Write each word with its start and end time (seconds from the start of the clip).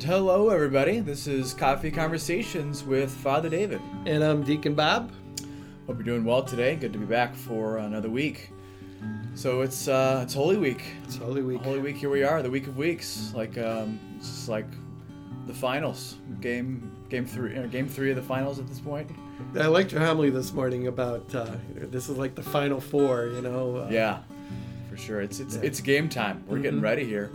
And 0.00 0.08
hello, 0.08 0.48
everybody. 0.48 1.00
This 1.00 1.26
is 1.26 1.52
Coffee 1.52 1.90
Conversations 1.90 2.82
with 2.82 3.10
Father 3.10 3.50
David. 3.50 3.82
And 4.06 4.24
I'm 4.24 4.42
Deacon 4.42 4.74
Bob. 4.74 5.12
Hope 5.86 5.96
you're 5.96 6.04
doing 6.04 6.24
well 6.24 6.42
today. 6.42 6.74
Good 6.74 6.94
to 6.94 6.98
be 6.98 7.04
back 7.04 7.34
for 7.34 7.76
another 7.76 8.08
week. 8.08 8.48
So 9.34 9.60
it's 9.60 9.88
uh, 9.88 10.20
it's 10.22 10.32
Holy 10.32 10.56
Week. 10.56 10.82
It's 11.04 11.18
Holy 11.18 11.42
Week. 11.42 11.60
Holy 11.60 11.80
Week. 11.80 11.96
Here 11.96 12.08
we 12.08 12.22
are, 12.22 12.42
the 12.42 12.48
week 12.48 12.66
of 12.66 12.78
weeks. 12.78 13.34
Like 13.36 13.58
um, 13.58 14.00
it's 14.16 14.26
just 14.26 14.48
like 14.48 14.64
the 15.46 15.52
finals. 15.52 16.16
Game 16.40 16.90
game 17.10 17.26
three. 17.26 17.58
Uh, 17.58 17.66
game 17.66 17.86
three 17.86 18.08
of 18.08 18.16
the 18.16 18.22
finals 18.22 18.58
at 18.58 18.66
this 18.68 18.80
point. 18.80 19.10
I 19.54 19.66
liked 19.66 19.92
your 19.92 20.00
homily 20.00 20.30
this 20.30 20.54
morning 20.54 20.86
about 20.86 21.34
uh, 21.34 21.56
this 21.74 22.08
is 22.08 22.16
like 22.16 22.34
the 22.34 22.42
final 22.42 22.80
four. 22.80 23.26
You 23.26 23.42
know. 23.42 23.76
Uh, 23.76 23.88
yeah, 23.90 24.20
for 24.88 24.96
sure. 24.96 25.20
It's 25.20 25.40
it's 25.40 25.56
yeah. 25.56 25.62
it's 25.62 25.82
game 25.82 26.08
time. 26.08 26.42
We're 26.46 26.54
mm-hmm. 26.54 26.62
getting 26.62 26.80
ready 26.80 27.04
here. 27.04 27.30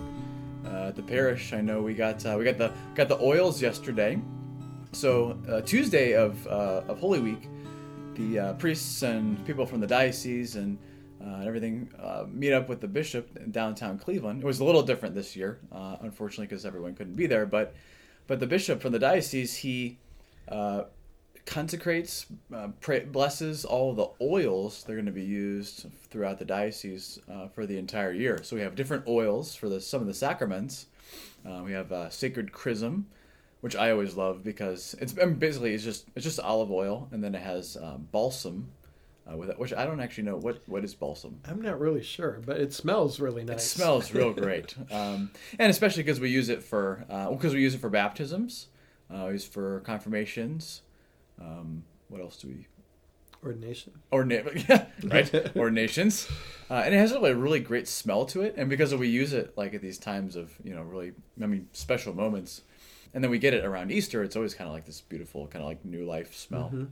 Uh, 0.66 0.92
the 0.92 1.04
parish, 1.04 1.54
I 1.54 1.62
know 1.62 1.82
we 1.82 1.94
got 1.94 2.26
uh, 2.26 2.36
we 2.38 2.44
got 2.44 2.58
the 2.58 2.72
got 2.96 3.08
the 3.08 3.20
oils 3.20 3.62
yesterday. 3.62 4.20
So 4.92 5.38
uh, 5.50 5.62
Tuesday 5.62 6.14
of 6.14 6.46
of 6.48 7.00
Holy 7.00 7.20
Week, 7.20 7.50
the 8.16 8.56
priests 8.58 9.04
and 9.04 9.44
people 9.46 9.66
from 9.66 9.80
the 9.80 9.88
diocese 9.88 10.56
and 10.56 10.78
uh, 11.26 11.44
everything 11.46 11.90
uh, 12.00 12.26
meet 12.32 12.54
up 12.54 12.70
with 12.70 12.82
the 12.82 12.88
bishop 12.88 13.36
in 13.38 13.52
downtown 13.52 13.98
Cleveland. 13.98 14.44
It 14.44 14.46
was 14.46 14.60
a 14.60 14.64
little 14.64 14.84
different 14.84 15.16
this 15.16 15.36
year, 15.36 15.60
uh, 15.72 15.98
unfortunately, 16.02 16.48
because 16.48 16.66
everyone 16.66 16.94
couldn't 16.94 17.16
be 17.16 17.26
there. 17.26 17.46
But 17.46 17.74
but 18.28 18.40
the 18.40 18.48
bishop 18.48 18.82
from 18.82 18.92
the 18.92 19.00
diocese 19.00 19.56
he 19.56 19.98
uh, 20.48 20.84
consecrates, 21.46 22.26
uh, 22.54 22.70
pray, 22.82 23.02
blesses 23.02 23.66
all 23.66 23.94
the 23.94 24.10
oils 24.22 24.84
that 24.84 24.92
are 24.92 24.96
going 24.96 25.06
to 25.06 25.12
be 25.12 25.24
used 25.24 25.86
throughout 26.10 26.40
the 26.40 26.46
diocese 26.46 27.20
uh, 27.32 27.48
for 27.48 27.66
the 27.66 27.78
entire 27.78 28.12
year. 28.12 28.42
So 28.44 28.56
we 28.56 28.62
have 28.62 28.76
different 28.76 29.08
oils 29.08 29.56
for 29.56 29.70
the 29.70 29.80
some 29.80 30.02
of 30.02 30.08
the 30.08 30.14
sacraments. 30.14 30.88
we 31.44 31.72
have 31.74 32.14
sacred 32.14 32.52
chrism. 32.52 33.08
Which 33.62 33.76
I 33.76 33.90
always 33.90 34.16
love 34.16 34.44
because 34.44 34.96
it's 35.02 35.18
I 35.20 35.26
mean, 35.26 35.36
basically 35.36 35.74
it's 35.74 35.84
just 35.84 36.06
it's 36.16 36.24
just 36.24 36.40
olive 36.40 36.72
oil 36.72 37.08
and 37.12 37.24
then 37.24 37.34
it 37.34 37.42
has 37.42 37.76
balsam, 38.12 38.70
uh, 39.32 39.36
with 39.36 39.50
it, 39.50 39.60
which 39.60 39.74
I 39.74 39.86
don't 39.86 40.00
actually 40.00 40.26
know 40.26 40.38
what 40.38 40.62
what 40.68 40.84
is 40.84 40.94
balsam. 40.94 41.40
I'm 41.46 41.62
not 41.62 41.80
really 41.80 42.04
sure, 42.04 42.42
but 42.46 42.58
it 42.58 42.74
smells 42.74 43.20
really 43.20 43.44
nice. 43.44 43.66
It 43.66 43.70
smells 43.70 44.14
real 44.14 44.34
great, 44.34 44.76
um, 44.92 45.32
and 45.58 45.70
especially 45.70 46.04
because 46.04 46.20
we 46.20 46.30
use 46.30 46.50
it 46.50 46.64
for 46.64 47.06
because 47.08 47.54
uh, 47.54 47.56
we 47.56 47.62
use 47.62 47.76
it 47.76 47.82
for 47.82 47.90
baptisms, 47.90 48.68
uh, 49.10 49.24
we 49.28 49.34
use 49.34 49.46
for 49.46 49.80
confirmations. 49.82 50.82
Um, 51.40 51.84
what 52.10 52.22
else 52.22 52.38
do 52.38 52.48
we? 52.48 52.68
Ordination. 53.44 53.94
Ordination, 54.12 54.66
yeah, 54.70 54.86
right. 55.04 55.52
Ordinations, 55.56 56.28
uh, 56.70 56.82
and 56.86 56.96
it 56.96 56.98
has 56.98 57.12
a 57.12 57.36
really, 57.36 57.60
great 57.60 57.88
smell 57.88 58.26
to 58.26 58.42
it, 58.42 58.56
and 58.58 58.70
because 58.70 58.94
we 58.96 59.08
use 59.08 59.34
it 59.34 59.56
like 59.56 59.74
at 59.74 59.82
these 59.82 60.00
times 60.00 60.36
of 60.36 60.54
you 60.64 60.74
know 60.74 60.82
really, 60.82 61.14
I 61.42 61.46
mean, 61.46 61.68
special 61.72 62.14
moments, 62.14 62.64
and 63.14 63.24
then 63.24 63.30
we 63.30 63.38
get 63.38 63.54
it 63.54 63.64
around 63.64 63.92
Easter. 63.92 64.24
It's 64.24 64.36
always 64.36 64.56
kind 64.56 64.68
of 64.68 64.74
like 64.74 64.86
this 64.86 65.02
beautiful 65.02 65.48
kind 65.48 65.62
of 65.64 65.70
like 65.70 65.86
new 65.86 66.06
life 66.06 66.36
smell. 66.36 66.72
Mm-hmm. 66.74 66.86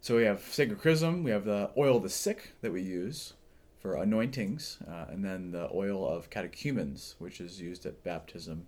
So 0.00 0.16
we 0.16 0.24
have 0.24 0.40
sacred 0.42 0.80
chrism, 0.80 1.24
we 1.24 1.30
have 1.30 1.44
the 1.44 1.70
oil 1.76 1.96
of 1.96 2.02
the 2.02 2.08
sick 2.08 2.52
that 2.60 2.72
we 2.72 2.82
use 2.82 3.34
for 3.80 3.96
anointings, 3.96 4.78
uh, 4.88 5.06
and 5.10 5.24
then 5.24 5.50
the 5.50 5.68
oil 5.74 6.08
of 6.08 6.30
catechumens, 6.30 7.14
which 7.18 7.40
is 7.40 7.60
used 7.60 7.86
at 7.86 8.02
baptism 8.04 8.66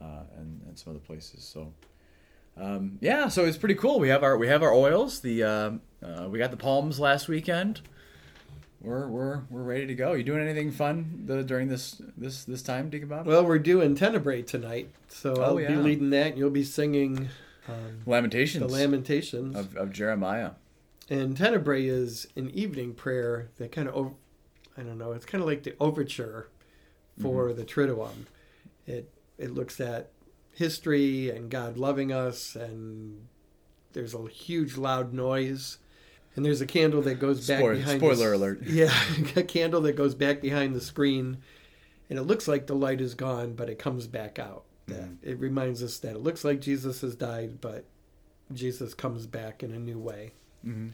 uh, 0.00 0.24
and, 0.36 0.60
and 0.66 0.78
some 0.78 0.92
other 0.92 1.00
places. 1.00 1.44
So 1.44 1.72
um, 2.56 2.98
yeah, 3.00 3.28
so 3.28 3.44
it's 3.44 3.56
pretty 3.56 3.74
cool. 3.74 3.98
We 3.98 4.08
have 4.08 4.22
our 4.22 4.36
we 4.36 4.48
have 4.48 4.62
our 4.62 4.72
oils. 4.72 5.20
The 5.20 5.42
uh, 5.42 5.70
uh 6.02 6.28
we 6.28 6.38
got 6.38 6.50
the 6.50 6.56
palms 6.56 7.00
last 7.00 7.28
weekend. 7.28 7.80
We're 8.80 9.08
we're 9.08 9.42
we're 9.50 9.62
ready 9.62 9.86
to 9.86 9.94
go. 9.94 10.12
You 10.12 10.22
doing 10.22 10.40
anything 10.40 10.70
fun 10.72 11.24
the, 11.26 11.42
during 11.42 11.68
this 11.68 12.00
this 12.16 12.44
this 12.44 12.62
time, 12.62 12.88
Deacon 12.88 13.08
Well, 13.24 13.44
we're 13.44 13.58
doing 13.58 13.94
Tenebrae 13.94 14.42
tonight, 14.42 14.90
so 15.08 15.34
oh, 15.36 15.42
I'll 15.42 15.60
yeah. 15.60 15.68
be 15.68 15.76
leading 15.76 16.10
that. 16.10 16.28
and 16.28 16.38
You'll 16.38 16.50
be 16.50 16.64
singing 16.64 17.28
um, 17.68 18.00
Lamentations. 18.06 18.66
The 18.66 18.72
Lamentations 18.72 19.56
of, 19.56 19.76
of 19.76 19.92
Jeremiah. 19.92 20.52
And 21.10 21.36
Tenebrae 21.36 21.86
is 21.86 22.28
an 22.36 22.50
evening 22.50 22.94
prayer 22.94 23.48
that 23.56 23.72
kind 23.72 23.88
of, 23.88 24.14
I 24.78 24.82
don't 24.82 24.96
know, 24.96 25.10
it's 25.12 25.26
kind 25.26 25.42
of 25.42 25.48
like 25.48 25.64
the 25.64 25.74
overture 25.80 26.48
for 27.20 27.48
mm-hmm. 27.48 27.58
the 27.58 27.64
Triduum. 27.64 28.26
It 28.86 29.10
it 29.36 29.50
looks 29.50 29.80
at 29.80 30.10
history 30.54 31.30
and 31.30 31.50
God 31.50 31.76
loving 31.76 32.12
us, 32.12 32.54
and 32.54 33.26
there's 33.92 34.14
a 34.14 34.28
huge 34.28 34.76
loud 34.76 35.12
noise, 35.12 35.78
and 36.36 36.44
there's 36.44 36.60
a 36.60 36.66
candle 36.66 37.02
that 37.02 37.16
goes 37.16 37.46
back 37.46 37.58
spoiler, 37.58 37.76
behind. 37.76 38.00
Spoiler 38.00 38.30
the, 38.30 38.36
alert! 38.36 38.62
Yeah, 38.66 38.94
a 39.36 39.42
candle 39.42 39.80
that 39.82 39.96
goes 39.96 40.14
back 40.14 40.40
behind 40.40 40.74
the 40.74 40.80
screen, 40.80 41.38
and 42.08 42.18
it 42.18 42.22
looks 42.22 42.46
like 42.48 42.66
the 42.66 42.74
light 42.74 43.00
is 43.00 43.14
gone, 43.14 43.54
but 43.54 43.68
it 43.68 43.78
comes 43.78 44.06
back 44.06 44.38
out. 44.38 44.64
Mm. 44.88 45.16
It 45.22 45.38
reminds 45.38 45.82
us 45.82 45.98
that 45.98 46.16
it 46.16 46.20
looks 46.20 46.44
like 46.44 46.60
Jesus 46.60 47.00
has 47.02 47.14
died, 47.14 47.60
but 47.60 47.84
Jesus 48.52 48.94
comes 48.94 49.26
back 49.26 49.62
in 49.62 49.72
a 49.72 49.78
new 49.78 49.98
way. 49.98 50.32
Mm-hmm. 50.66 50.88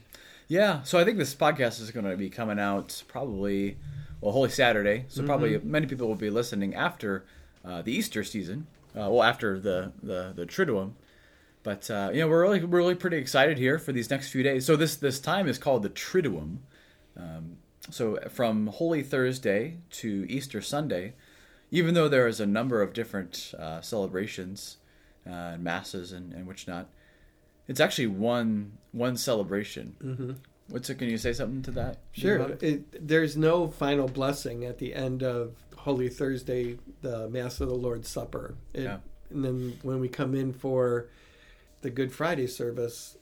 Yeah, 0.49 0.83
so 0.83 0.99
I 0.99 1.05
think 1.05 1.19
this 1.19 1.35
podcast 1.35 1.81
is 1.81 1.91
going 1.91 2.07
to 2.07 2.17
be 2.17 2.31
coming 2.31 2.61
out 2.61 3.03
probably, 3.09 3.79
well, 4.21 4.33
Holy 4.33 4.51
Saturday. 4.51 5.07
So 5.09 5.21
mm-hmm. 5.21 5.27
probably 5.27 5.59
many 5.59 5.87
people 5.87 6.07
will 6.07 6.15
be 6.15 6.31
listening 6.31 6.75
after 6.75 7.25
uh, 7.65 7.83
the 7.83 7.93
Easter 7.93 8.23
season, 8.23 8.69
uh, 8.97 9.11
well, 9.11 9.23
after 9.23 9.61
the 9.61 9.93
the 10.03 10.33
the 10.35 10.47
Triduum. 10.47 10.93
But 11.63 11.91
uh, 11.91 12.11
you 12.13 12.21
know, 12.21 12.29
we're 12.29 12.43
really 12.43 12.65
we're 12.65 12.79
really 12.79 12.95
pretty 12.95 13.17
excited 13.17 13.59
here 13.59 13.79
for 13.79 13.93
these 13.93 14.09
next 14.09 14.31
few 14.31 14.43
days. 14.43 14.65
So 14.65 14.77
this 14.77 14.97
this 14.97 15.19
time 15.21 15.49
is 15.49 15.59
called 15.59 15.83
the 15.83 15.91
Triduum. 15.91 16.59
Um, 17.17 17.59
so 17.91 18.19
from 18.31 18.69
Holy 18.69 19.03
Thursday 19.03 19.79
to 19.93 20.27
Easter 20.29 20.61
Sunday, 20.61 21.15
even 21.71 21.95
though 21.95 22.09
there 22.09 22.27
is 22.27 22.41
a 22.41 22.47
number 22.47 22.83
of 22.83 22.93
different 22.93 23.53
uh, 23.59 23.81
celebrations 23.81 24.79
uh, 25.27 25.55
and 25.55 25.65
masses 25.65 26.13
and, 26.13 26.33
and 26.33 26.47
which 26.47 26.67
not, 26.67 26.89
it's 27.69 27.81
actually 27.81 28.07
one 28.07 28.79
one 28.93 29.17
celebration. 29.17 29.97
Mm-hmm. 30.03 30.33
What's 30.69 30.91
it? 30.91 30.97
Can 30.97 31.09
you 31.09 31.19
say 31.19 31.33
something 31.33 31.63
to 31.63 31.71
that? 31.73 31.99
Sure. 32.13 32.57
It, 32.61 33.07
there's 33.07 33.37
no 33.37 33.69
final 33.69 34.09
blessing 34.09 34.65
at 34.65 34.79
the 34.79 34.95
end 34.95 35.23
of 35.23 35.55
Holy 35.77 36.09
Thursday, 36.09 36.79
the 37.03 37.29
Mass 37.29 37.61
of 37.61 37.69
the 37.69 37.75
Lord's 37.75 38.09
Supper. 38.09 38.57
It, 38.75 38.83
yeah. 38.83 38.99
And 39.31 39.45
then 39.45 39.79
when 39.83 40.01
we 40.01 40.09
come 40.09 40.35
in 40.35 40.53
for 40.53 41.07
the 41.83 41.91
Good 41.91 42.13
Friday 42.13 42.47
service, 42.49 43.17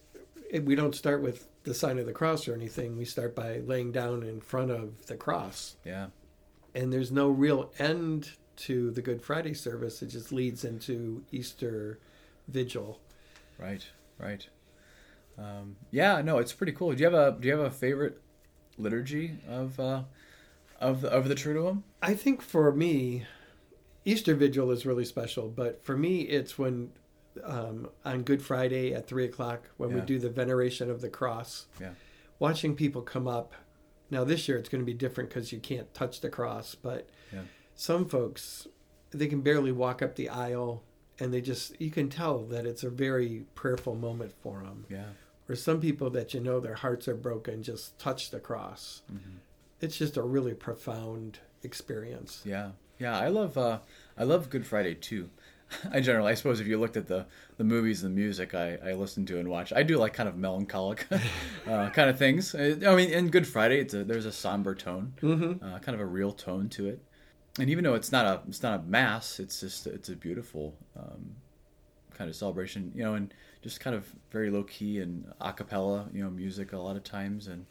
it, 0.51 0.65
we 0.65 0.75
don't 0.75 0.95
start 0.95 1.21
with 1.21 1.47
the 1.65 1.75
sign 1.75 1.99
of 1.99 2.07
the 2.07 2.13
cross 2.13 2.49
or 2.49 2.55
anything. 2.55 2.97
We 2.97 3.05
start 3.05 3.35
by 3.35 3.59
laying 3.59 3.93
down 3.93 4.23
in 4.23 4.41
front 4.41 4.71
of 4.71 5.07
the 5.07 5.17
cross. 5.17 5.77
Yeah. 5.85 6.07
And 6.75 6.93
there's 6.93 7.13
no 7.13 7.29
real 7.29 7.71
end 7.79 8.33
to 8.57 8.91
the 8.91 9.03
Good 9.03 9.23
Friday 9.23 9.55
service. 9.55 10.03
It 10.03 10.09
just 10.09 10.33
leads 10.33 10.65
into 10.65 11.25
Easter 11.33 11.99
Vigil. 12.49 13.01
Right, 13.59 13.87
right. 14.19 14.47
Um, 15.39 15.77
yeah, 15.91 16.21
no, 16.23 16.39
it's 16.39 16.53
pretty 16.53 16.73
cool. 16.73 16.93
Do 16.93 16.99
you 16.99 17.11
have 17.11 17.15
a 17.15 17.37
Do 17.39 17.49
you 17.49 17.57
have 17.57 17.67
a 17.67 17.71
favorite 17.71 18.21
liturgy 18.79 19.39
of 19.49 19.79
uh, 19.81 20.03
of 20.81 21.03
the, 21.03 21.09
of 21.09 21.29
the 21.29 21.35
Triduum? 21.35 21.83
I 22.03 22.15
think 22.15 22.43
for 22.43 22.73
me, 22.73 23.27
Easter 24.05 24.35
Vigil 24.35 24.71
is 24.71 24.87
really 24.87 25.05
special. 25.05 25.49
But 25.49 25.85
for 25.85 25.97
me, 25.97 26.23
it's 26.23 26.59
when 26.59 26.91
um, 27.43 27.89
on 28.05 28.23
Good 28.23 28.43
Friday 28.43 28.95
at 28.95 29.07
three 29.07 29.25
o'clock 29.25 29.69
when 29.77 29.91
yeah. 29.91 29.97
we 29.97 30.01
do 30.03 30.19
the 30.19 30.31
veneration 30.31 30.91
of 30.91 31.01
the 31.01 31.09
cross. 31.09 31.67
Yeah. 31.81 31.91
Watching 32.39 32.75
people 32.75 33.03
come 33.03 33.27
up. 33.27 33.55
Now 34.11 34.23
this 34.23 34.49
year 34.49 34.59
it's 34.59 34.69
going 34.69 34.83
to 34.83 34.87
be 34.87 34.95
different 34.95 35.31
because 35.31 35.51
you 35.51 35.59
can't 35.59 35.93
touch 35.95 36.21
the 36.21 36.29
cross, 36.29 36.75
but 36.75 37.09
yeah 37.33 37.41
some 37.75 38.07
folks 38.07 38.67
they 39.11 39.27
can 39.27 39.41
barely 39.41 39.73
walk 39.73 40.03
up 40.03 40.17
the 40.17 40.29
aisle 40.29 40.83
and 41.19 41.33
they 41.33 41.41
just 41.41 41.81
you 41.81 41.91
can 41.91 42.09
tell 42.09 42.45
that 42.45 42.67
it's 42.67 42.83
a 42.83 42.91
very 42.91 43.45
prayerful 43.55 43.95
moment 43.95 44.33
for 44.43 44.61
them 44.61 44.85
yeah 44.89 45.05
or 45.49 45.55
some 45.55 45.81
people 45.81 46.11
that 46.11 46.35
you 46.35 46.41
know 46.41 46.61
their 46.61 46.75
hearts 46.75 47.09
are 47.09 47.17
broken 47.17 47.63
just 47.63 47.99
touch 47.99 48.31
the 48.31 48.41
cross 48.41 49.03
mm-hmm. 49.13 49.37
it's 49.81 49.97
just 49.97 50.17
a 50.17 50.23
really 50.23 50.55
profound 50.55 51.39
experience 51.63 52.43
yeah 52.45 52.71
yeah 52.99 53.19
i 53.19 53.29
love 53.29 53.57
uh 53.57 53.79
i 54.19 54.25
love 54.25 54.51
good 54.51 54.67
friday 54.67 54.95
too 54.95 55.29
I 55.91 56.01
generally, 56.01 56.31
I 56.31 56.35
suppose, 56.35 56.61
if 56.61 56.67
you 56.67 56.79
looked 56.79 56.99
at 56.99 57.09
the, 57.09 57.25
the 57.57 57.65
movies 57.65 58.05
and 58.05 58.15
the 58.15 58.21
music 58.21 58.55
I, 58.55 58.77
I 58.85 58.93
listen 58.93 59.25
to 59.27 59.39
and 59.39 59.49
watch, 59.49 59.73
I 59.73 59.83
do 59.83 59.97
like 59.97 60.13
kind 60.13 60.29
of 60.29 60.37
melancholic 60.37 61.07
uh, 61.67 61.89
kind 61.89 62.11
of 62.11 62.19
things. 62.19 62.55
I 62.55 62.75
mean, 62.95 63.11
in 63.11 63.31
Good 63.31 63.49
Friday, 63.49 63.81
it's 63.81 63.95
a, 63.95 64.05
there's 64.05 64.27
a 64.27 64.31
somber 64.31 64.75
tone, 64.75 65.15
mm-hmm. 65.23 65.65
uh, 65.65 65.79
kind 65.79 65.95
of 65.95 66.01
a 66.01 66.07
real 66.07 66.33
tone 66.33 66.69
to 66.69 66.87
it 66.87 67.01
and 67.59 67.71
even 67.71 67.85
though 67.85 67.95
it's 67.95 68.11
not 68.11 68.27
a 68.27 68.41
it's 68.49 68.63
not 68.63 68.81
a 68.81 68.83
mass, 68.83 69.39
it's 69.39 69.61
just 69.61 69.87
it's 69.87 70.09
a 70.09 70.17
beautiful 70.17 70.75
um, 70.97 71.37
kind 72.13 72.29
of 72.29 72.37
celebration, 72.37 72.93
you 72.95 73.05
know, 73.05 73.15
and 73.15 73.33
just 73.65 73.81
kind 73.81 73.97
of 73.97 74.07
very 74.31 74.51
low 74.51 74.63
key 74.63 75.01
and 75.01 75.33
a 75.41 75.53
cappella, 75.53 76.07
you 76.13 76.23
know, 76.23 76.31
music 76.31 76.73
a 76.75 76.79
lot 76.79 76.97
of 76.97 77.03
times 77.03 77.49
and 77.49 77.67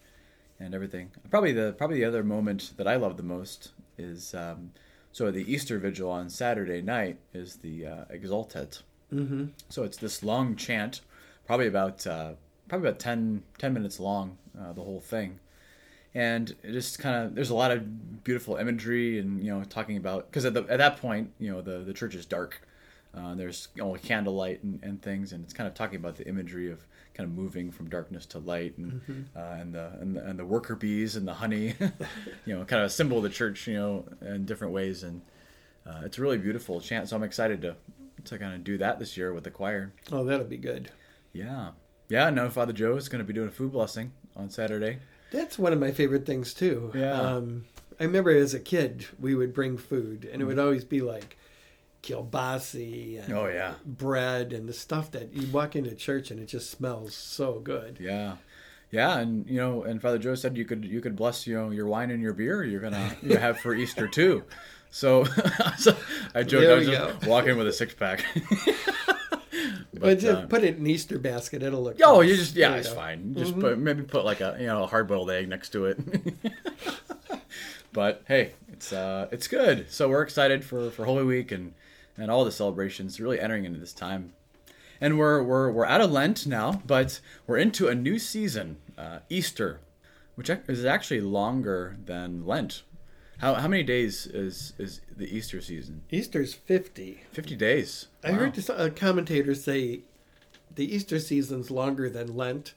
and 0.59 0.73
everything. 0.73 1.11
Probably 1.29 1.53
the 1.53 1.73
probably 1.77 1.99
the 1.99 2.05
other 2.05 2.23
moment 2.23 2.73
that 2.77 2.87
I 2.87 2.95
love 2.95 3.15
the 3.15 3.23
most 3.23 3.71
is 3.97 4.33
um, 4.33 4.71
so 5.11 5.29
the 5.29 5.49
Easter 5.51 5.77
Vigil 5.77 6.09
on 6.09 6.29
Saturday 6.29 6.81
night 6.81 7.17
is 7.33 7.57
the 7.57 7.85
uh, 7.85 8.05
Exsultet. 8.11 8.81
Mm-hmm. 9.13 9.45
So 9.69 9.83
it's 9.83 9.97
this 9.97 10.23
long 10.23 10.55
chant, 10.55 11.01
probably 11.45 11.67
about 11.67 12.05
uh, 12.07 12.31
probably 12.67 12.89
about 12.89 12.99
10, 12.99 13.43
10 13.59 13.73
minutes 13.73 13.99
long, 13.99 14.37
uh, 14.59 14.73
the 14.73 14.81
whole 14.81 14.99
thing 14.99 15.39
and 16.15 16.55
it 16.63 16.71
just 16.71 16.99
kind 16.99 17.15
of 17.15 17.35
there's 17.35 17.49
a 17.49 17.55
lot 17.55 17.71
of 17.71 18.23
beautiful 18.23 18.55
imagery 18.57 19.19
and 19.19 19.43
you 19.43 19.51
know 19.51 19.63
talking 19.63 19.97
about 19.97 20.29
because 20.29 20.45
at, 20.45 20.55
at 20.55 20.77
that 20.77 20.97
point 20.97 21.31
you 21.39 21.51
know 21.51 21.61
the 21.61 21.79
the 21.79 21.93
church 21.93 22.13
is 22.13 22.25
dark 22.25 22.61
Uh, 23.15 23.35
there's 23.35 23.67
know, 23.75 23.93
candlelight 24.01 24.63
and, 24.63 24.79
and 24.83 25.01
things, 25.01 25.33
and 25.33 25.43
it's 25.43 25.53
kind 25.53 25.67
of 25.67 25.73
talking 25.75 25.97
about 25.97 26.15
the 26.15 26.27
imagery 26.27 26.71
of 26.71 26.85
kind 27.13 27.29
of 27.29 27.35
moving 27.35 27.69
from 27.71 27.87
darkness 27.89 28.25
to 28.25 28.39
light, 28.39 28.75
and 28.77 28.93
Mm-hmm. 28.93 29.21
uh, 29.37 29.61
and 29.61 29.75
the 29.75 29.91
and 30.01 30.15
the, 30.15 30.25
and 30.25 30.39
the 30.39 30.45
worker 30.45 30.75
bees 30.75 31.15
and 31.15 31.27
the 31.27 31.33
honey, 31.35 31.75
you 32.45 32.57
know, 32.57 32.65
kind 32.65 32.81
of 32.81 32.87
a 32.87 32.89
symbol 32.89 33.17
of 33.17 33.23
the 33.23 33.29
church, 33.29 33.67
you 33.67 33.75
know, 33.75 34.05
in 34.21 34.45
different 34.45 34.73
ways, 34.73 35.03
and 35.03 35.21
uh, 35.85 36.01
it's 36.05 36.17
a 36.17 36.21
really 36.21 36.37
beautiful 36.39 36.81
chant. 36.81 37.07
So 37.07 37.15
I'm 37.15 37.23
excited 37.23 37.61
to 37.61 37.75
to 38.25 38.39
kind 38.39 38.55
of 38.55 38.63
do 38.63 38.77
that 38.79 38.97
this 38.99 39.15
year 39.15 39.31
with 39.33 39.43
the 39.43 39.51
choir. 39.51 39.93
Oh, 40.11 40.23
that'll 40.23 40.45
be 40.45 40.57
good. 40.57 40.89
Yeah, 41.33 41.71
yeah. 42.09 42.29
No, 42.31 42.49
Father 42.49 42.73
Joe 42.73 42.95
is 42.95 43.09
going 43.09 43.19
to 43.19 43.25
be 43.27 43.33
doing 43.33 43.47
a 43.49 43.51
food 43.51 43.73
blessing 43.73 44.11
on 44.35 44.49
Saturday. 44.49 44.97
That's 45.31 45.59
one 45.59 45.71
of 45.73 45.79
my 45.79 45.91
favorite 45.91 46.25
things 46.25 46.53
too. 46.53 46.91
Yeah. 46.95 47.13
Um, 47.19 47.65
I 47.99 48.05
remember 48.05 48.31
as 48.31 48.53
a 48.55 48.59
kid, 48.59 49.05
we 49.19 49.35
would 49.35 49.53
bring 49.53 49.77
food, 49.77 50.27
and 50.31 50.41
it 50.41 50.45
would 50.45 50.57
Mm-hmm. 50.57 50.65
always 50.65 50.83
be 50.83 51.01
like 51.01 51.37
kielbasi 52.03 53.23
and 53.23 53.33
Oh 53.33 53.47
yeah, 53.47 53.73
bread 53.85 54.53
and 54.53 54.67
the 54.69 54.73
stuff 54.73 55.09
that 55.11 55.33
you 55.33 55.47
walk 55.51 55.75
into 55.75 55.95
church 55.95 56.29
and 56.31 56.39
it 56.39 56.45
just 56.47 56.69
smells 56.69 57.15
so 57.15 57.59
good. 57.59 57.97
yeah. 57.99 58.35
Yeah, 58.91 59.17
and 59.17 59.49
you 59.49 59.57
know, 59.59 59.81
and 59.81 59.99
Father 59.99 60.19
Joe 60.19 60.35
said 60.35 60.55
you 60.55 60.65
could 60.65 60.85
you 60.85 61.01
could 61.01 61.15
bless 61.15 61.47
you 61.47 61.55
know 61.55 61.71
your 61.71 61.87
wine 61.87 62.11
and 62.11 62.21
your 62.21 62.33
beer 62.33 62.63
you're 62.63 62.79
gonna 62.79 63.15
you 63.23 63.37
have 63.47 63.57
for 63.59 63.73
Easter 63.73 64.07
too. 64.07 64.43
So, 64.91 65.23
so 65.79 65.95
I 66.35 66.43
joked 66.43 66.67
I 66.67 66.73
was 66.75 66.87
just 66.87 67.21
go. 67.21 67.27
walking 67.27 67.57
with 67.57 67.65
a 67.67 67.73
six 67.73 67.95
pack. 67.95 68.23
But, 69.99 70.19
just 70.19 70.43
uh, 70.43 70.45
put 70.47 70.63
it 70.65 70.77
in 70.77 70.85
Easter 70.87 71.17
basket; 71.17 71.63
it'll 71.63 71.81
look. 71.83 71.97
Oh, 72.03 72.19
nice. 72.19 72.29
you 72.31 72.35
just 72.35 72.55
yeah, 72.55 72.69
There 72.69 72.77
you 72.79 72.83
it's 72.83 72.93
fine. 72.93 73.33
Just 73.35 73.55
Mhm. 73.55 73.61
put 73.61 73.77
maybe 73.79 74.01
put 74.03 74.25
like 74.25 74.41
a 74.41 74.57
you 74.59 74.65
know 74.65 74.83
a 74.83 74.87
hard 74.87 75.07
boiled 75.07 75.29
egg 75.31 75.47
next 75.47 75.69
to 75.69 75.85
it. 75.85 75.97
but 77.93 78.21
hey, 78.27 78.51
it's 78.71 78.91
uh 78.91 79.27
it's 79.31 79.47
good. 79.47 79.89
So 79.91 80.09
we're 80.09 80.23
excited 80.23 80.65
for 80.65 80.89
for 80.89 81.05
Holy 81.05 81.23
Week 81.23 81.51
and 81.51 81.73
and 82.17 82.29
all 82.29 82.45
the 82.45 82.51
celebrations. 82.51 83.19
Really 83.19 83.39
entering 83.39 83.65
into 83.65 83.79
this 83.79 83.93
time, 83.93 84.33
and 84.99 85.17
we're 85.17 85.41
we're 85.43 85.71
we're 85.71 85.85
out 85.85 86.01
of 86.01 86.11
Lent 86.11 86.45
now, 86.45 86.81
but 86.85 87.19
we're 87.47 87.57
into 87.57 87.87
a 87.87 87.95
new 87.95 88.19
season, 88.19 88.77
uh, 88.97 89.19
Easter, 89.29 89.79
which 90.35 90.49
is 90.49 90.85
actually 90.85 91.21
longer 91.21 91.97
than 92.03 92.45
Lent. 92.45 92.83
How 93.39 93.55
how 93.55 93.67
many 93.67 93.83
days 93.83 94.25
is 94.27 94.73
is 94.77 95.01
the 95.15 95.35
Easter 95.35 95.61
season? 95.61 96.03
Easter's 96.09 96.53
fifty. 96.53 97.23
Fifty 97.31 97.55
days. 97.55 98.07
I 98.23 98.31
heard 98.31 98.57
a 98.69 98.89
commentator 98.89 99.53
say 99.55 100.01
the 100.73 100.95
Easter 100.95 101.19
season's 101.19 101.69
longer 101.69 102.09
than 102.09 102.35
Lent 102.35 102.73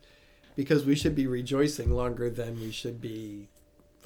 because 0.57 0.85
we 0.85 0.95
should 0.95 1.15
be 1.15 1.27
rejoicing 1.27 1.91
longer 1.91 2.31
than 2.31 2.59
we 2.61 2.73
should 2.73 3.01
be 3.01 3.49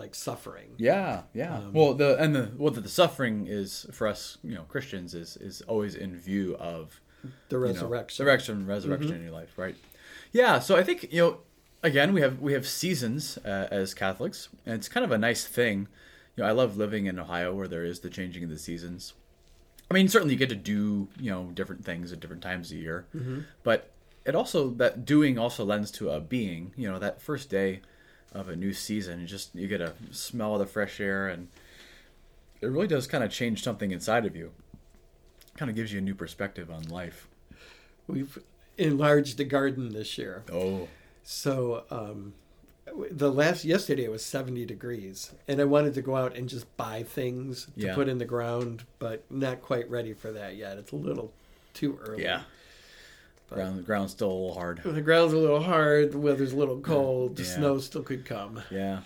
like 0.00 0.14
suffering. 0.14 0.70
Yeah, 0.79 1.23
yeah. 1.35 1.58
Um, 1.58 1.73
well, 1.73 1.94
the 1.94 2.17
and 2.19 2.35
the 2.35 2.50
well, 2.56 2.73
the, 2.73 2.81
the 2.81 2.88
suffering 2.88 3.47
is 3.47 3.87
for 3.93 4.08
us, 4.08 4.38
you 4.43 4.55
know, 4.55 4.62
Christians 4.64 5.14
is 5.14 5.37
is 5.37 5.61
always 5.62 5.94
in 5.94 6.17
view 6.17 6.56
of 6.58 7.00
The 7.23 7.56
you 7.56 7.61
know, 7.61 7.67
resurrection. 7.69 8.25
resurrection, 8.26 8.67
resurrection 8.67 9.14
in 9.14 9.23
your 9.23 9.32
life, 9.32 9.56
right? 9.56 9.76
Yeah. 10.32 10.58
So 10.58 10.76
I 10.76 10.82
think 10.82 11.12
you 11.12 11.20
know, 11.23 11.38
again, 11.82 12.12
we 12.12 12.20
have 12.23 12.41
we 12.41 12.52
have 12.55 12.67
seasons 12.67 13.38
uh, 13.44 13.69
as 13.70 13.94
Catholics, 13.94 14.49
and 14.67 14.75
it's 14.75 14.88
kind 14.88 15.05
of 15.05 15.12
a 15.12 15.19
nice 15.19 15.47
thing. 15.47 15.87
You 16.37 16.43
know, 16.43 16.49
I 16.49 16.53
love 16.53 16.76
living 16.76 17.06
in 17.06 17.19
Ohio 17.19 17.55
where 17.55 17.69
there 17.69 17.85
is 17.85 18.00
the 18.00 18.11
changing 18.11 18.43
of 18.44 18.50
the 18.50 18.58
seasons. 18.58 19.14
I 19.91 19.94
mean, 19.94 20.08
certainly 20.08 20.35
you 20.35 20.38
get 20.38 20.49
to 20.50 20.55
do 20.56 21.08
you 21.19 21.31
know 21.31 21.50
different 21.53 21.85
things 21.85 22.12
at 22.12 22.20
different 22.20 22.43
times 22.43 22.70
of 22.70 22.76
the 22.76 22.82
year, 22.82 23.06
but 23.62 23.91
it 24.25 24.35
also 24.35 24.70
that 24.70 25.05
doing 25.05 25.38
also 25.38 25.64
lends 25.64 25.91
to 25.93 26.11
a 26.11 26.20
being. 26.20 26.73
You 26.76 26.91
know, 26.91 26.99
that 26.99 27.20
first 27.20 27.50
day 27.50 27.81
of 28.32 28.49
a 28.49 28.56
new 28.56 28.73
season, 28.73 29.21
you 29.21 29.27
just 29.27 29.55
you 29.55 29.67
get 29.69 29.81
a 29.81 29.94
smell 30.12 30.55
of 30.55 30.61
the 30.61 30.67
fresh 30.67 31.00
air, 31.00 31.29
and 31.29 31.49
it 32.61 32.67
really 32.67 32.87
does 32.87 33.06
kind 33.06 33.25
of 33.25 33.31
change 33.31 33.62
something 33.62 33.91
inside 33.91 34.27
of 34.27 34.37
you. 34.37 34.53
Kind 35.56 35.69
of 35.71 35.77
gives 35.77 35.93
you 35.93 35.99
a 35.99 36.03
new 36.03 36.15
perspective 36.15 36.71
on 36.71 36.82
life. 36.85 37.29
We've 38.06 38.38
enlarged 38.79 39.37
the 39.37 39.44
garden 39.44 39.93
this 39.93 40.17
year. 40.17 40.43
Oh, 40.53 40.88
So 41.23 41.85
um, 41.91 42.32
the 43.11 43.31
last 43.31 43.65
yesterday 43.65 44.05
it 44.05 44.11
was 44.11 44.25
70 44.25 44.65
degrees 44.65 45.32
and 45.47 45.61
I 45.61 45.65
wanted 45.65 45.94
to 45.94 46.03
go 46.03 46.17
out 46.17 46.35
and 46.37 46.49
just 46.49 46.75
buy 46.77 47.03
things 47.03 47.67
to 47.79 47.87
Yeah. 47.87 47.94
put 47.94 48.09
in 48.09 48.19
the 48.19 48.25
ground, 48.25 48.85
but 48.99 49.25
not 49.31 49.61
quite 49.61 49.88
ready 49.91 50.12
for 50.15 50.32
that 50.32 50.56
yet. 50.56 50.79
It's 50.79 50.93
a 50.93 50.97
little 50.97 51.32
too 51.75 51.99
early. 52.05 52.23
yeah. 52.25 52.43
Ground, 53.50 53.79
the 53.79 53.82
ground's 53.82 54.12
still 54.12 54.31
a 54.31 54.32
little 54.32 54.55
hard. 54.55 54.81
The 54.85 55.00
ground's 55.02 55.32
a 55.32 55.37
little 55.38 55.62
hard, 55.62 56.12
the 56.12 56.19
weather's 56.19 56.52
a 56.52 56.56
little 56.56 56.81
cold, 56.81 57.37
the 57.37 57.43
Yeah. 57.43 57.49
snow 57.56 57.79
still 57.79 58.02
could 58.02 58.25
come. 58.25 58.62
Yeah. 58.70 59.00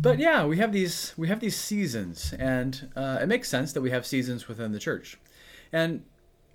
But 0.00 0.18
yeah, 0.18 0.44
we 0.46 0.58
have 0.58 0.72
these 0.72 1.12
we 1.16 1.28
have 1.28 1.40
these 1.40 1.56
seasons, 1.56 2.32
and 2.38 2.90
uh, 2.96 3.18
it 3.20 3.26
makes 3.26 3.48
sense 3.48 3.72
that 3.72 3.80
we 3.80 3.90
have 3.90 4.06
seasons 4.06 4.48
within 4.48 4.72
the 4.72 4.78
church. 4.78 5.18
And 5.72 6.04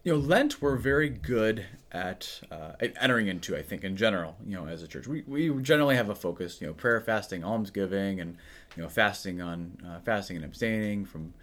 you 0.04 0.14
know, 0.14 0.20
Lent 0.20 0.62
we're 0.62 0.78
very 0.78 1.10
good 1.10 1.66
at 1.92 2.42
uh, 2.50 2.74
at 2.80 2.94
entering 3.02 3.28
into. 3.28 3.56
I 3.58 3.62
think 3.62 3.84
in 3.84 3.98
general, 3.98 4.38
you 4.46 4.56
know, 4.56 4.68
as 4.68 4.82
a 4.82 4.88
church, 4.88 5.08
we, 5.08 5.24
we 5.28 5.50
generally 5.62 5.96
have 5.96 6.10
a 6.10 6.16
focus. 6.16 6.62
You 6.62 6.68
know, 6.68 6.74
prayer, 6.74 7.02
fasting, 7.02 7.44
almsgiving, 7.44 8.22
and 8.22 8.38
you 8.76 8.84
know, 8.84 8.90
fasting 8.90 9.42
on 9.42 9.78
uh, 9.86 10.00
fasting 10.00 10.38
and 10.38 10.46
abstaining 10.46 11.06
from 11.06 11.34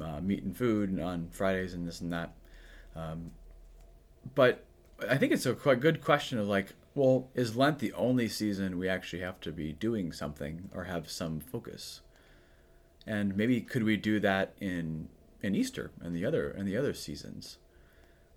uh, 0.00 0.20
meat 0.20 0.44
and 0.44 0.56
food 0.56 1.00
on 1.00 1.28
Fridays 1.30 1.74
and 1.74 1.86
this 1.86 2.00
and 2.00 2.12
that. 2.12 2.32
Um, 2.94 3.32
but 4.34 4.64
I 5.08 5.16
think 5.16 5.32
it's 5.32 5.46
a 5.46 5.54
quite 5.54 5.80
good 5.80 6.00
question 6.00 6.38
of 6.38 6.48
like, 6.48 6.74
well, 6.94 7.28
is 7.34 7.56
Lent 7.56 7.80
the 7.80 7.92
only 7.94 8.28
season 8.28 8.78
we 8.78 8.88
actually 8.88 9.22
have 9.22 9.40
to 9.40 9.52
be 9.52 9.72
doing 9.72 10.12
something 10.12 10.70
or 10.74 10.84
have 10.84 11.10
some 11.10 11.40
focus? 11.40 12.00
And 13.06 13.36
maybe 13.36 13.60
could 13.60 13.82
we 13.82 13.96
do 13.96 14.20
that 14.20 14.54
in 14.60 15.08
in 15.42 15.54
Easter 15.54 15.90
and 16.00 16.16
the 16.16 16.24
other 16.24 16.50
and 16.50 16.66
the 16.66 16.76
other 16.76 16.94
seasons? 16.94 17.58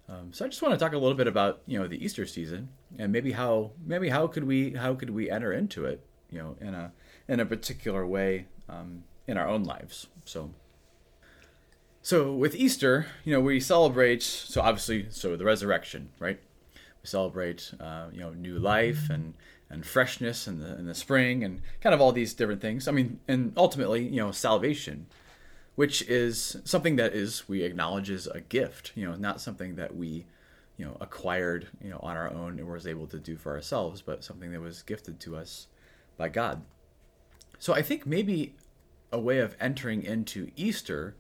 Um, 0.09 0.31
so 0.31 0.45
I 0.45 0.47
just 0.47 0.61
want 0.61 0.73
to 0.73 0.83
talk 0.83 0.93
a 0.93 0.97
little 0.97 1.17
bit 1.17 1.27
about 1.27 1.61
you 1.67 1.79
know 1.79 1.87
the 1.87 2.03
Easter 2.03 2.25
season 2.25 2.69
and 2.97 3.11
maybe 3.11 3.31
how 3.33 3.71
maybe 3.85 4.09
how 4.09 4.27
could 4.27 4.45
we 4.45 4.71
how 4.71 4.95
could 4.95 5.11
we 5.11 5.29
enter 5.29 5.53
into 5.53 5.85
it 5.85 6.05
you 6.29 6.39
know 6.39 6.55
in 6.59 6.73
a 6.73 6.91
in 7.27 7.39
a 7.39 7.45
particular 7.45 8.05
way 8.05 8.47
um, 8.67 9.03
in 9.27 9.37
our 9.37 9.47
own 9.47 9.63
lives. 9.63 10.07
So 10.25 10.51
so 12.01 12.31
with 12.31 12.55
Easter, 12.55 13.07
you 13.25 13.33
know, 13.33 13.41
we 13.41 13.59
celebrate. 13.59 14.23
So 14.23 14.61
obviously, 14.61 15.07
so 15.09 15.35
the 15.35 15.43
resurrection, 15.43 16.09
right? 16.19 16.39
We 17.01 17.07
celebrate, 17.07 17.71
uh, 17.79 18.07
you 18.11 18.19
know, 18.19 18.31
new 18.31 18.57
life 18.59 19.09
and 19.09 19.33
and 19.69 19.85
freshness 19.85 20.47
in 20.47 20.59
the 20.59 20.81
the 20.81 20.95
spring, 20.95 21.43
and 21.43 21.61
kind 21.81 21.93
of 21.93 22.01
all 22.01 22.11
these 22.11 22.33
different 22.33 22.61
things. 22.61 22.87
I 22.87 22.91
mean, 22.91 23.19
and 23.27 23.53
ultimately, 23.57 24.03
you 24.05 24.17
know, 24.17 24.31
salvation, 24.31 25.07
which 25.75 26.01
is 26.03 26.57
something 26.63 26.95
that 26.97 27.13
is 27.13 27.47
we 27.47 27.63
acknowledge 27.63 28.09
is 28.09 28.27
a 28.27 28.41
gift. 28.41 28.91
You 28.95 29.09
know, 29.09 29.15
not 29.15 29.41
something 29.41 29.75
that 29.75 29.95
we, 29.95 30.25
you 30.77 30.85
know, 30.85 30.97
acquired, 31.01 31.67
you 31.83 31.89
know, 31.89 31.99
on 32.01 32.15
our 32.15 32.31
own 32.31 32.59
and 32.59 32.67
was 32.67 32.87
able 32.87 33.07
to 33.07 33.19
do 33.19 33.37
for 33.37 33.53
ourselves, 33.53 34.01
but 34.01 34.23
something 34.23 34.51
that 34.51 34.61
was 34.61 34.81
gifted 34.83 35.19
to 35.21 35.35
us 35.35 35.67
by 36.17 36.29
God. 36.29 36.61
So 37.59 37.73
I 37.73 37.81
think 37.81 38.05
maybe 38.05 38.55
a 39.11 39.19
way 39.19 39.39
of 39.39 39.55
entering 39.59 40.03
into 40.03 40.51
Easter 40.55 41.15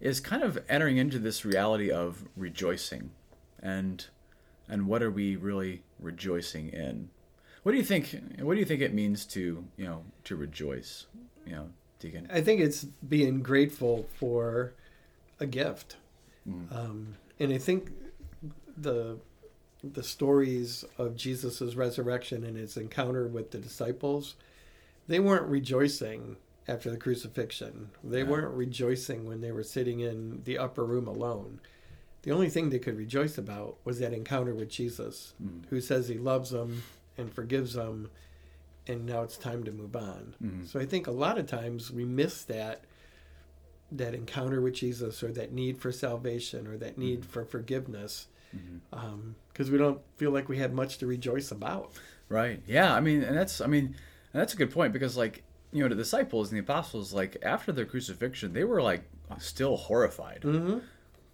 is 0.00 0.20
kind 0.20 0.42
of 0.42 0.58
entering 0.68 0.96
into 0.96 1.18
this 1.18 1.44
reality 1.44 1.90
of 1.90 2.24
rejoicing 2.36 3.10
and 3.62 4.06
and 4.70 4.86
what 4.86 5.02
are 5.02 5.10
we 5.10 5.36
really 5.36 5.82
rejoicing 5.98 6.68
in 6.68 7.10
what 7.62 7.72
do 7.72 7.78
you 7.78 7.84
think 7.84 8.16
what 8.40 8.54
do 8.54 8.60
you 8.60 8.64
think 8.66 8.80
it 8.80 8.94
means 8.94 9.24
to 9.26 9.64
you 9.76 9.84
know 9.84 10.02
to 10.24 10.36
rejoice 10.36 11.06
you 11.46 11.52
know 11.52 11.68
deacon 11.98 12.26
I 12.32 12.40
think 12.40 12.60
it's 12.60 12.84
being 12.84 13.40
grateful 13.42 14.06
for 14.18 14.72
a 15.38 15.46
gift. 15.46 15.96
Mm. 16.48 16.74
Um, 16.74 17.16
and 17.38 17.52
I 17.52 17.58
think 17.58 17.90
the 18.76 19.18
the 19.82 20.02
stories 20.02 20.84
of 20.98 21.16
Jesus' 21.16 21.74
resurrection 21.74 22.44
and 22.44 22.56
his 22.56 22.76
encounter 22.76 23.26
with 23.26 23.50
the 23.50 23.58
disciples, 23.58 24.34
they 25.08 25.18
weren't 25.18 25.46
rejoicing 25.46 26.36
after 26.68 26.90
the 26.90 26.98
crucifixion. 26.98 27.90
They 28.04 28.18
Yeah. 28.22 28.28
weren't 28.28 28.54
rejoicing 28.54 29.24
when 29.24 29.40
they 29.40 29.52
were 29.52 29.62
sitting 29.62 30.00
in 30.00 30.42
the 30.44 30.58
upper 30.58 30.84
room 30.84 31.08
alone. 31.08 31.60
The 32.22 32.30
only 32.32 32.50
thing 32.50 32.68
they 32.70 32.78
could 32.78 32.96
rejoice 32.98 33.38
about 33.38 33.76
was 33.84 33.98
that 34.00 34.12
encounter 34.12 34.54
with 34.54 34.68
Jesus, 34.68 35.32
Mm. 35.42 35.66
who 35.70 35.80
says 35.80 36.08
he 36.08 36.18
loves 36.18 36.50
them 36.50 36.82
and 37.16 37.32
forgives 37.32 37.72
them, 37.74 38.10
and 38.86 39.06
now 39.06 39.22
it's 39.22 39.36
time 39.38 39.64
to 39.64 39.72
move 39.72 39.94
on. 39.96 40.34
Mhm. 40.42 40.66
So 40.66 40.78
I 40.80 40.86
think 40.86 41.06
a 41.06 41.10
lot 41.12 41.38
of 41.38 41.46
times 41.46 41.90
we 41.90 42.04
miss 42.04 42.42
that 42.44 42.84
that 43.92 44.14
encounter 44.14 44.60
with 44.60 44.74
Jesus 44.74 45.20
or 45.22 45.32
that 45.32 45.50
need 45.52 45.80
for 45.80 45.90
salvation 45.90 46.66
or 46.68 46.76
that 46.76 46.96
need 46.96 47.24
for 47.26 47.44
forgiveness 47.44 48.28
because 49.52 49.70
we 49.70 49.78
don't 49.78 50.00
feel 50.16 50.30
like 50.30 50.48
we 50.48 50.58
had 50.58 50.72
much 50.72 50.98
to 50.98 51.06
rejoice 51.06 51.50
about. 51.50 51.92
right 52.28 52.62
yeah 52.68 52.94
i 52.94 53.00
mean 53.00 53.22
and 53.24 53.36
that's 53.36 53.60
i 53.60 53.66
mean 53.66 53.86
and 54.32 54.40
that's 54.40 54.54
a 54.54 54.56
good 54.56 54.70
point 54.70 54.92
because 54.92 55.16
like 55.16 55.42
you 55.72 55.82
know 55.82 55.88
the 55.88 55.94
disciples 55.96 56.50
and 56.50 56.56
the 56.56 56.60
apostles 56.62 57.12
like 57.12 57.36
after 57.42 57.72
their 57.72 57.84
crucifixion 57.84 58.52
they 58.52 58.62
were 58.62 58.80
like 58.80 59.02
still 59.38 59.76
horrified 59.76 60.42
Mm-hmm. 60.42 60.78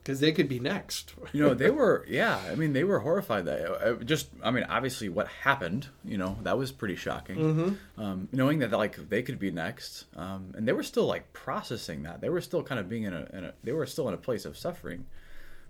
Because 0.06 0.20
they 0.20 0.30
could 0.30 0.48
be 0.48 0.60
next. 0.60 1.14
you 1.32 1.42
know 1.42 1.52
they 1.54 1.70
were 1.70 2.04
yeah 2.08 2.38
i 2.50 2.54
mean 2.54 2.72
they 2.72 2.84
were 2.84 3.00
horrified 3.00 3.44
that 3.46 3.60
uh, 3.84 3.94
just 4.04 4.28
i 4.42 4.50
mean 4.52 4.64
obviously 4.68 5.08
what 5.08 5.26
happened 5.26 5.88
you 6.04 6.16
know 6.16 6.38
that 6.42 6.56
was 6.56 6.70
pretty 6.70 6.94
shocking 6.94 7.36
Mm-hmm. 7.36 8.00
um, 8.00 8.28
knowing 8.30 8.60
that 8.60 8.70
like 8.70 9.08
they 9.08 9.22
could 9.22 9.38
be 9.40 9.50
next 9.50 10.04
um, 10.16 10.52
and 10.56 10.66
they 10.68 10.72
were 10.72 10.84
still 10.84 11.06
like 11.06 11.32
processing 11.32 12.04
that 12.04 12.20
they 12.20 12.28
were 12.30 12.40
still 12.40 12.62
kind 12.62 12.78
of 12.78 12.88
being 12.88 13.02
in 13.02 13.12
a, 13.14 13.28
in 13.32 13.44
a 13.46 13.52
they 13.64 13.72
were 13.72 13.86
still 13.86 14.06
in 14.08 14.14
a 14.14 14.18
place 14.28 14.44
of 14.44 14.56
suffering 14.56 15.06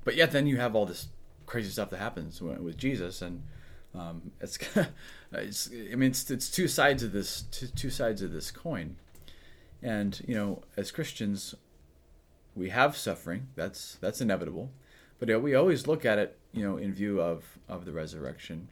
but 0.04 0.14
yet 0.14 0.30
then 0.32 0.46
you 0.46 0.58
have 0.58 0.76
all 0.76 0.84
this 0.86 1.08
crazy 1.46 1.70
stuff 1.70 1.90
that 1.90 1.98
happens 1.98 2.42
with 2.42 2.76
Jesus, 2.76 3.22
and 3.22 3.42
um, 3.94 4.32
it's, 4.40 4.58
it's 5.32 5.70
I 5.72 5.94
mean 5.94 6.10
it's 6.10 6.30
it's 6.30 6.50
two 6.50 6.68
sides 6.68 7.02
of 7.02 7.12
this 7.12 7.42
two, 7.42 7.68
two 7.68 7.90
sides 7.90 8.20
of 8.20 8.32
this 8.32 8.50
coin, 8.50 8.96
and 9.82 10.20
you 10.26 10.34
know 10.34 10.62
as 10.76 10.90
Christians, 10.90 11.54
we 12.56 12.70
have 12.70 12.96
suffering. 12.96 13.48
That's 13.54 13.96
that's 14.00 14.20
inevitable, 14.20 14.72
but 15.18 15.42
we 15.42 15.54
always 15.54 15.86
look 15.86 16.04
at 16.04 16.18
it 16.18 16.38
you 16.52 16.68
know 16.68 16.76
in 16.78 16.92
view 16.92 17.20
of 17.20 17.58
of 17.68 17.84
the 17.84 17.92
resurrection. 17.92 18.68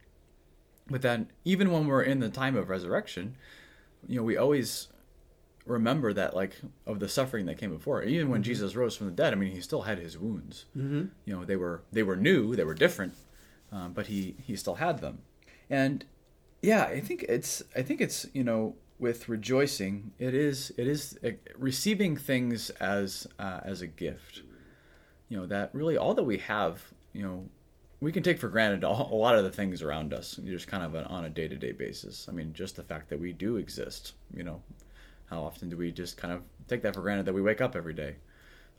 But 0.88 1.02
then 1.02 1.30
even 1.44 1.70
when 1.70 1.86
we're 1.86 2.02
in 2.02 2.20
the 2.20 2.28
time 2.28 2.56
of 2.56 2.68
resurrection, 2.68 3.36
you 4.08 4.16
know 4.16 4.22
we 4.22 4.36
always 4.36 4.88
remember 5.66 6.12
that 6.12 6.34
like 6.34 6.56
of 6.86 7.00
the 7.00 7.08
suffering 7.08 7.46
that 7.46 7.56
came 7.56 7.70
before 7.70 8.02
even 8.02 8.28
when 8.28 8.42
mm-hmm. 8.42 8.50
jesus 8.50 8.76
rose 8.76 8.94
from 8.94 9.06
the 9.06 9.12
dead 9.12 9.32
i 9.32 9.36
mean 9.36 9.50
he 9.50 9.60
still 9.60 9.82
had 9.82 9.98
his 9.98 10.18
wounds 10.18 10.66
mm-hmm. 10.76 11.06
you 11.24 11.34
know 11.34 11.44
they 11.44 11.56
were 11.56 11.82
they 11.90 12.02
were 12.02 12.16
new 12.16 12.54
they 12.54 12.64
were 12.64 12.74
different 12.74 13.14
um, 13.72 13.92
but 13.92 14.06
he 14.08 14.36
he 14.42 14.54
still 14.56 14.74
had 14.74 15.00
them 15.00 15.20
and 15.70 16.04
yeah 16.60 16.84
i 16.84 17.00
think 17.00 17.24
it's 17.28 17.62
i 17.74 17.80
think 17.80 18.00
it's 18.00 18.26
you 18.34 18.44
know 18.44 18.74
with 18.98 19.28
rejoicing 19.28 20.12
it 20.18 20.34
is 20.34 20.72
it 20.76 20.86
is 20.86 21.18
uh, 21.24 21.30
receiving 21.58 22.16
things 22.16 22.70
as 22.70 23.26
uh, 23.38 23.60
as 23.64 23.82
a 23.82 23.86
gift. 23.86 24.42
You 25.28 25.38
know 25.38 25.46
that 25.46 25.70
really 25.72 25.96
all 25.96 26.14
that 26.14 26.22
we 26.22 26.38
have 26.38 26.82
you 27.12 27.22
know 27.22 27.48
we 28.00 28.12
can 28.12 28.22
take 28.22 28.38
for 28.38 28.48
granted 28.48 28.84
a 28.84 28.90
lot 28.90 29.36
of 29.36 29.44
the 29.44 29.50
things 29.50 29.80
around 29.82 30.12
us 30.12 30.38
just 30.44 30.68
kind 30.68 30.82
of 30.82 30.94
on 31.10 31.24
a 31.24 31.30
day-to-day 31.30 31.72
basis. 31.72 32.26
I 32.28 32.32
mean 32.32 32.52
just 32.52 32.76
the 32.76 32.82
fact 32.82 33.08
that 33.10 33.20
we 33.20 33.32
do 33.32 33.56
exist 33.56 34.14
you 34.34 34.44
know. 34.44 34.62
How 35.26 35.42
often 35.42 35.70
do 35.70 35.76
we 35.76 35.90
just 35.90 36.16
kind 36.16 36.34
of 36.34 36.42
take 36.68 36.82
that 36.82 36.94
for 36.94 37.00
granted 37.00 37.26
that 37.26 37.32
we 37.32 37.40
wake 37.42 37.62
up 37.62 37.74
every 37.74 37.94
day, 37.94 38.16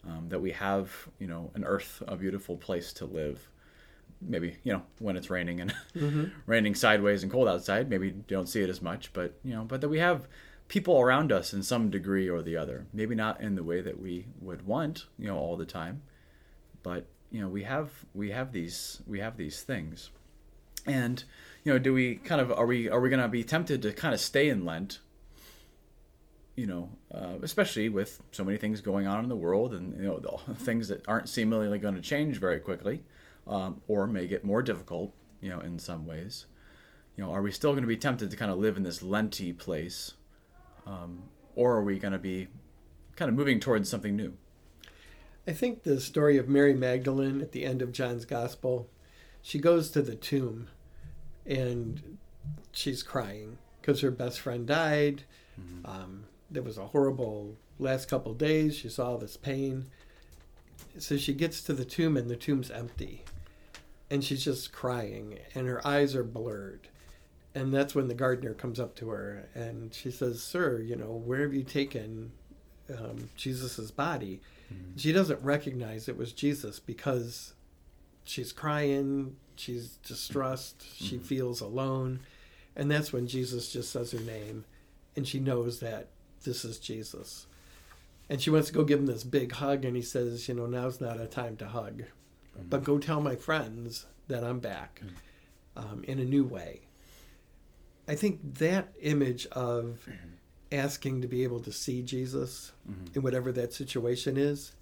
um, 0.07 0.29
that 0.29 0.39
we 0.39 0.51
have 0.51 0.91
you 1.19 1.27
know 1.27 1.51
an 1.55 1.65
earth, 1.65 2.03
a 2.07 2.15
beautiful 2.15 2.55
place 2.55 2.93
to 2.93 3.05
live. 3.05 3.49
Maybe 4.27 4.57
you 4.63 4.73
know 4.73 4.83
when 4.99 5.15
it's 5.15 5.29
raining 5.29 5.61
and 5.61 5.73
mm-hmm. 5.95 6.25
raining 6.45 6.75
sideways 6.75 7.23
and 7.23 7.31
cold 7.31 7.47
outside, 7.47 7.89
maybe 7.89 8.07
you 8.07 8.23
don't 8.27 8.49
see 8.49 8.61
it 8.61 8.69
as 8.69 8.81
much, 8.81 9.13
but 9.13 9.37
you 9.43 9.53
know, 9.53 9.63
but 9.63 9.81
that 9.81 9.89
we 9.89 9.99
have 9.99 10.27
people 10.67 10.99
around 10.99 11.31
us 11.31 11.53
in 11.53 11.63
some 11.63 11.89
degree 11.89 12.29
or 12.29 12.41
the 12.41 12.57
other. 12.57 12.87
Maybe 12.93 13.15
not 13.15 13.41
in 13.41 13.55
the 13.55 13.63
way 13.63 13.81
that 13.81 13.99
we 13.99 14.27
would 14.41 14.65
want, 14.65 15.05
you 15.17 15.27
know, 15.27 15.37
all 15.37 15.57
the 15.57 15.65
time, 15.65 16.01
but 16.83 17.07
you 17.31 17.41
know, 17.41 17.47
we 17.47 17.63
have 17.63 17.91
we 18.13 18.31
have 18.31 18.51
these 18.51 19.01
we 19.07 19.19
have 19.19 19.37
these 19.37 19.61
things, 19.61 20.09
and 20.85 21.23
you 21.63 21.73
know, 21.73 21.79
do 21.79 21.93
we 21.93 22.15
kind 22.15 22.41
of 22.41 22.51
are 22.51 22.65
we 22.65 22.89
are 22.89 22.99
we 22.99 23.09
going 23.09 23.21
to 23.21 23.27
be 23.27 23.43
tempted 23.43 23.81
to 23.81 23.93
kind 23.93 24.13
of 24.13 24.19
stay 24.19 24.49
in 24.49 24.65
Lent 24.65 24.99
you 26.55 26.65
know, 26.65 26.89
uh, 27.13 27.33
especially 27.41 27.89
with 27.89 28.21
so 28.31 28.43
many 28.43 28.57
things 28.57 28.81
going 28.81 29.07
on 29.07 29.23
in 29.23 29.29
the 29.29 29.35
world 29.35 29.73
and, 29.73 29.97
you 29.97 30.07
know, 30.07 30.19
the 30.19 30.53
things 30.55 30.87
that 30.87 31.07
aren't 31.07 31.29
seemingly 31.29 31.77
going 31.77 31.95
to 31.95 32.01
change 32.01 32.39
very 32.39 32.59
quickly 32.59 33.03
um, 33.47 33.81
or 33.87 34.07
may 34.07 34.27
get 34.27 34.43
more 34.43 34.61
difficult, 34.61 35.13
you 35.41 35.49
know, 35.49 35.59
in 35.59 35.79
some 35.79 36.05
ways. 36.05 36.45
You 37.15 37.23
know, 37.23 37.31
are 37.31 37.41
we 37.41 37.51
still 37.51 37.71
going 37.71 37.83
to 37.83 37.87
be 37.87 37.97
tempted 37.97 38.29
to 38.31 38.37
kind 38.37 38.51
of 38.51 38.57
live 38.57 38.77
in 38.77 38.83
this 38.83 39.01
lenty 39.01 39.53
place? 39.53 40.13
Um, 40.85 41.23
or 41.55 41.77
are 41.77 41.83
we 41.83 41.97
going 41.99 42.11
to 42.11 42.19
be 42.19 42.47
kind 43.15 43.29
of 43.29 43.35
moving 43.35 43.59
towards 43.59 43.89
something 43.89 44.15
new? 44.15 44.33
I 45.47 45.53
think 45.53 45.83
the 45.83 46.01
story 46.01 46.37
of 46.37 46.49
Mary 46.49 46.73
Magdalene 46.73 47.41
at 47.41 47.51
the 47.51 47.65
end 47.65 47.81
of 47.81 47.91
John's 47.91 48.25
Gospel, 48.25 48.89
she 49.41 49.59
goes 49.59 49.91
to 49.91 50.01
the 50.01 50.15
tomb 50.15 50.67
and 51.45 52.17
she's 52.71 53.03
crying 53.03 53.57
because 53.79 54.01
her 54.01 54.11
best 54.11 54.39
friend 54.39 54.65
died. 54.65 55.23
Mm-hmm. 55.59 55.85
Um, 55.85 56.23
there 56.49 56.63
was 56.63 56.77
a 56.77 56.87
horrible 56.87 57.55
last 57.77 58.09
couple 58.09 58.33
days. 58.33 58.75
She 58.75 58.89
saw 58.89 59.17
this 59.17 59.37
pain. 59.37 59.85
So 60.97 61.17
she 61.17 61.33
gets 61.33 61.61
to 61.63 61.73
the 61.73 61.85
tomb 61.85 62.17
and 62.17 62.29
the 62.29 62.35
tomb's 62.35 62.71
empty. 62.71 63.23
And 64.09 64.23
she's 64.23 64.43
just 64.43 64.71
crying 64.71 65.39
and 65.55 65.67
her 65.67 65.85
eyes 65.85 66.15
are 66.15 66.23
blurred. 66.23 66.87
And 67.53 67.73
that's 67.73 67.95
when 67.95 68.07
the 68.07 68.13
gardener 68.13 68.53
comes 68.53 68.79
up 68.79 68.95
to 68.97 69.09
her 69.09 69.47
and 69.55 69.93
she 69.93 70.11
says, 70.11 70.43
Sir, 70.43 70.79
you 70.79 70.95
know, 70.95 71.21
where 71.25 71.41
have 71.41 71.53
you 71.53 71.63
taken 71.63 72.31
um, 72.89 73.29
Jesus' 73.35 73.91
body? 73.91 74.41
Mm-hmm. 74.71 74.97
She 74.97 75.11
doesn't 75.11 75.41
recognize 75.41 76.07
it 76.07 76.17
was 76.17 76.33
Jesus 76.33 76.79
because 76.79 77.53
she's 78.23 78.51
crying, 78.51 79.37
she's 79.55 79.97
distressed, 80.03 80.79
mm-hmm. 80.79 81.05
she 81.05 81.17
feels 81.17 81.61
alone. 81.61 82.19
And 82.75 82.91
that's 82.91 83.13
when 83.13 83.25
Jesus 83.27 83.71
just 83.71 83.91
says 83.91 84.11
her 84.11 84.19
name 84.19 84.65
and 85.15 85.27
she 85.27 85.39
knows 85.39 85.79
that 85.79 86.07
this 86.43 86.65
is 86.65 86.77
Jesus. 86.77 87.47
And 88.29 88.41
she 88.41 88.49
wants 88.49 88.67
to 88.67 88.73
go 88.73 88.83
give 88.83 88.99
him 88.99 89.05
this 89.05 89.23
big 89.23 89.51
hug, 89.53 89.85
and 89.85 89.95
he 89.95 90.01
says, 90.01 90.47
You 90.47 90.55
know, 90.55 90.65
now's 90.65 90.99
not 90.99 91.19
a 91.19 91.27
time 91.27 91.57
to 91.57 91.67
hug, 91.67 92.03
mm-hmm. 92.57 92.69
but 92.69 92.83
go 92.83 92.97
tell 92.97 93.21
my 93.21 93.35
friends 93.35 94.05
that 94.27 94.43
I'm 94.43 94.59
back 94.59 95.01
mm-hmm. 95.03 95.93
um, 95.93 96.03
in 96.05 96.19
a 96.19 96.25
new 96.25 96.43
way. 96.43 96.81
I 98.07 98.15
think 98.15 98.39
that 98.59 98.89
image 99.01 99.47
of 99.47 99.99
mm-hmm. 100.07 100.27
asking 100.71 101.21
to 101.21 101.27
be 101.27 101.43
able 101.43 101.59
to 101.61 101.71
see 101.71 102.01
Jesus 102.01 102.71
mm-hmm. 102.89 103.05
in 103.15 103.23
whatever 103.23 103.51
that 103.51 103.73
situation 103.73 104.37
is 104.37 104.73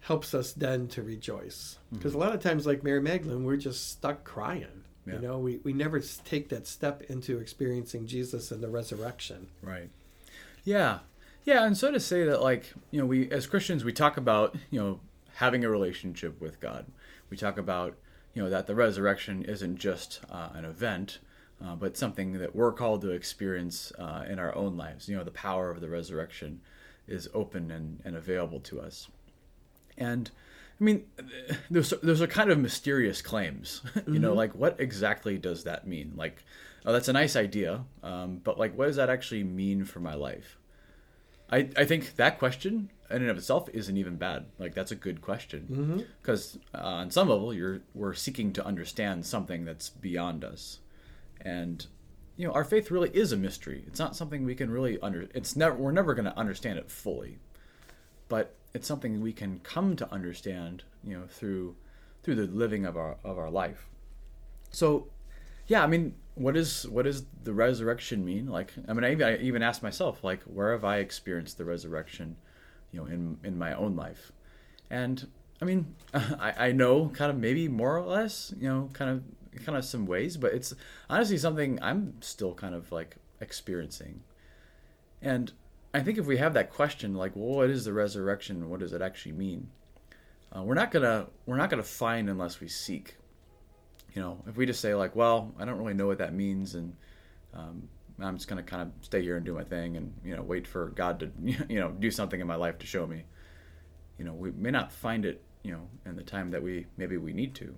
helps 0.00 0.34
us 0.34 0.52
then 0.52 0.88
to 0.88 1.02
rejoice. 1.02 1.78
Because 1.92 2.12
mm-hmm. 2.12 2.22
a 2.22 2.24
lot 2.24 2.34
of 2.34 2.42
times, 2.42 2.66
like 2.66 2.82
Mary 2.82 3.02
Magdalene, 3.02 3.44
we're 3.44 3.56
just 3.56 3.90
stuck 3.90 4.24
crying. 4.24 4.84
Yeah. 5.06 5.14
You 5.14 5.20
know, 5.20 5.38
we, 5.38 5.58
we 5.58 5.72
never 5.72 6.00
take 6.00 6.50
that 6.50 6.66
step 6.66 7.02
into 7.08 7.38
experiencing 7.38 8.06
Jesus 8.06 8.50
and 8.50 8.62
the 8.62 8.68
resurrection. 8.68 9.48
Right. 9.62 9.90
Yeah. 10.64 11.00
Yeah, 11.44 11.64
and 11.64 11.76
so 11.76 11.90
to 11.90 11.98
say 11.98 12.24
that 12.24 12.42
like, 12.42 12.72
you 12.90 13.00
know, 13.00 13.06
we 13.06 13.30
as 13.30 13.46
Christians 13.46 13.82
we 13.82 13.92
talk 13.92 14.16
about, 14.18 14.54
you 14.70 14.78
know, 14.78 15.00
having 15.34 15.64
a 15.64 15.70
relationship 15.70 16.40
with 16.40 16.60
God. 16.60 16.86
We 17.28 17.36
talk 17.36 17.58
about, 17.58 17.96
you 18.34 18.42
know, 18.42 18.50
that 18.50 18.66
the 18.66 18.74
resurrection 18.74 19.44
isn't 19.44 19.76
just 19.76 20.20
uh, 20.30 20.50
an 20.54 20.64
event, 20.64 21.18
uh, 21.64 21.74
but 21.76 21.96
something 21.96 22.34
that 22.34 22.54
we're 22.54 22.72
called 22.72 23.02
to 23.02 23.10
experience 23.10 23.92
uh, 23.98 24.24
in 24.28 24.38
our 24.38 24.54
own 24.54 24.76
lives. 24.76 25.08
You 25.08 25.16
know, 25.16 25.24
the 25.24 25.30
power 25.30 25.70
of 25.70 25.80
the 25.80 25.88
resurrection 25.88 26.60
is 27.06 27.28
open 27.34 27.70
and, 27.70 28.00
and 28.04 28.16
available 28.16 28.60
to 28.60 28.80
us. 28.80 29.08
And 29.98 30.30
I 30.80 30.84
mean, 30.84 31.04
those 31.70 31.92
those 32.02 32.22
are 32.22 32.26
kind 32.26 32.50
of 32.50 32.58
mysterious 32.58 33.22
claims. 33.22 33.82
you 33.94 34.00
mm-hmm. 34.00 34.20
know, 34.20 34.34
like 34.34 34.54
what 34.54 34.80
exactly 34.80 35.38
does 35.38 35.64
that 35.64 35.86
mean? 35.86 36.12
Like 36.16 36.42
oh, 36.84 36.92
that's 36.92 37.08
a 37.08 37.12
nice 37.12 37.36
idea, 37.36 37.84
um, 38.02 38.40
but 38.42 38.58
like, 38.58 38.76
what 38.76 38.86
does 38.86 38.96
that 38.96 39.10
actually 39.10 39.44
mean 39.44 39.84
for 39.84 40.00
my 40.00 40.14
life? 40.14 40.58
I, 41.50 41.68
I 41.76 41.84
think 41.84 42.16
that 42.16 42.38
question 42.38 42.90
in 43.10 43.22
and 43.22 43.30
of 43.30 43.38
itself 43.38 43.68
isn't 43.72 43.96
even 43.96 44.16
bad. 44.16 44.46
Like 44.58 44.74
that's 44.74 44.92
a 44.92 44.96
good 44.96 45.20
question 45.20 46.08
because 46.20 46.58
mm-hmm. 46.74 46.76
uh, 46.76 46.88
on 46.88 47.10
some 47.10 47.28
level 47.28 47.52
you're 47.52 47.80
we're 47.94 48.14
seeking 48.14 48.52
to 48.54 48.64
understand 48.64 49.26
something 49.26 49.64
that's 49.64 49.90
beyond 49.90 50.44
us, 50.44 50.78
and 51.40 51.86
you 52.36 52.46
know 52.46 52.52
our 52.52 52.64
faith 52.64 52.90
really 52.90 53.10
is 53.10 53.32
a 53.32 53.36
mystery. 53.36 53.84
It's 53.86 53.98
not 53.98 54.16
something 54.16 54.44
we 54.44 54.54
can 54.54 54.70
really 54.70 54.98
under. 55.00 55.26
It's 55.34 55.56
never 55.56 55.74
we're 55.74 55.92
never 55.92 56.14
going 56.14 56.26
to 56.26 56.38
understand 56.38 56.78
it 56.78 56.90
fully, 56.90 57.38
but 58.28 58.54
it's 58.72 58.86
something 58.86 59.20
we 59.20 59.32
can 59.32 59.60
come 59.60 59.96
to 59.96 60.12
understand. 60.12 60.84
You 61.04 61.18
know 61.18 61.26
through 61.26 61.76
through 62.22 62.36
the 62.36 62.46
living 62.46 62.84
of 62.86 62.96
our 62.96 63.16
of 63.24 63.38
our 63.38 63.50
life. 63.50 63.88
So 64.70 65.08
yeah, 65.70 65.84
I 65.84 65.86
mean, 65.86 66.16
what 66.34 66.56
is 66.56 66.86
what 66.88 67.04
does 67.04 67.24
the 67.44 67.52
resurrection 67.52 68.24
mean? 68.24 68.46
Like, 68.48 68.72
I 68.88 68.92
mean, 68.92 69.04
I 69.04 69.12
even, 69.12 69.26
I 69.26 69.36
even 69.38 69.62
asked 69.62 69.84
myself, 69.84 70.24
like, 70.24 70.42
where 70.42 70.72
have 70.72 70.84
I 70.84 70.96
experienced 70.96 71.58
the 71.58 71.64
resurrection, 71.64 72.36
you 72.92 73.00
know, 73.00 73.06
in 73.06 73.38
in 73.44 73.58
my 73.58 73.74
own 73.74 73.96
life? 73.96 74.32
And 74.90 75.26
I 75.60 75.64
mean, 75.64 75.94
I, 76.14 76.68
I 76.68 76.72
know 76.72 77.08
kind 77.08 77.30
of 77.30 77.38
maybe 77.38 77.68
more 77.68 77.96
or 77.96 78.06
less, 78.06 78.52
you 78.58 78.68
know, 78.68 78.90
kind 78.92 79.10
of 79.10 79.64
kind 79.64 79.76
of 79.76 79.84
some 79.84 80.06
ways, 80.06 80.36
but 80.36 80.52
it's 80.52 80.74
honestly 81.08 81.38
something 81.38 81.78
I'm 81.82 82.14
still 82.20 82.54
kind 82.54 82.74
of 82.74 82.90
like 82.92 83.16
experiencing. 83.40 84.22
And 85.22 85.52
I 85.92 86.00
think 86.00 86.18
if 86.18 86.26
we 86.26 86.36
have 86.36 86.54
that 86.54 86.70
question, 86.72 87.14
like, 87.14 87.32
well, 87.34 87.56
what 87.56 87.70
is 87.70 87.84
the 87.84 87.92
resurrection? 87.92 88.70
What 88.70 88.80
does 88.80 88.92
it 88.92 89.02
actually 89.02 89.32
mean? 89.32 89.68
Uh, 90.56 90.62
we're 90.62 90.74
not 90.74 90.90
gonna 90.90 91.26
we're 91.46 91.56
not 91.56 91.70
gonna 91.70 91.82
find 91.82 92.28
unless 92.28 92.60
we 92.60 92.68
seek 92.68 93.16
you 94.14 94.22
know, 94.22 94.42
if 94.46 94.56
we 94.56 94.66
just 94.66 94.80
say 94.80 94.94
like, 94.94 95.14
well, 95.14 95.52
I 95.58 95.64
don't 95.64 95.78
really 95.78 95.94
know 95.94 96.06
what 96.06 96.18
that 96.18 96.34
means, 96.34 96.74
and 96.74 96.94
um, 97.54 97.88
I'm 98.24 98.36
just 98.36 98.48
gonna 98.48 98.62
kind 98.62 98.82
of 98.82 98.90
stay 99.04 99.22
here 99.22 99.36
and 99.36 99.44
do 99.44 99.54
my 99.54 99.64
thing, 99.64 99.96
and 99.96 100.12
you 100.24 100.36
know, 100.36 100.42
wait 100.42 100.66
for 100.66 100.86
God 100.90 101.20
to 101.20 101.30
you 101.68 101.80
know 101.80 101.90
do 101.90 102.10
something 102.10 102.40
in 102.40 102.46
my 102.46 102.56
life 102.56 102.78
to 102.78 102.86
show 102.86 103.06
me. 103.06 103.24
You 104.18 104.24
know, 104.24 104.32
we 104.32 104.50
may 104.50 104.70
not 104.70 104.92
find 104.92 105.24
it, 105.24 105.42
you 105.62 105.72
know, 105.72 105.88
in 106.04 106.16
the 106.16 106.22
time 106.22 106.50
that 106.50 106.62
we 106.62 106.86
maybe 106.96 107.16
we 107.16 107.32
need 107.32 107.54
to. 107.56 107.74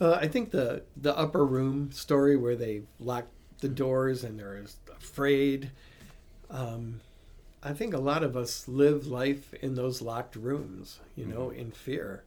Uh, 0.00 0.12
I 0.12 0.28
think 0.28 0.50
the 0.50 0.82
the 0.96 1.16
upper 1.16 1.44
room 1.44 1.90
story 1.92 2.36
where 2.36 2.56
they 2.56 2.82
lock 3.00 3.26
the 3.60 3.68
doors 3.68 4.24
and 4.24 4.38
they're 4.38 4.62
afraid. 4.96 5.70
Um, 6.50 7.00
I 7.62 7.72
think 7.72 7.94
a 7.94 7.98
lot 7.98 8.22
of 8.22 8.36
us 8.36 8.68
live 8.68 9.06
life 9.06 9.52
in 9.54 9.74
those 9.74 10.00
locked 10.00 10.36
rooms, 10.36 11.00
you 11.16 11.26
know, 11.26 11.46
mm-hmm. 11.46 11.58
in 11.60 11.70
fear. 11.72 12.22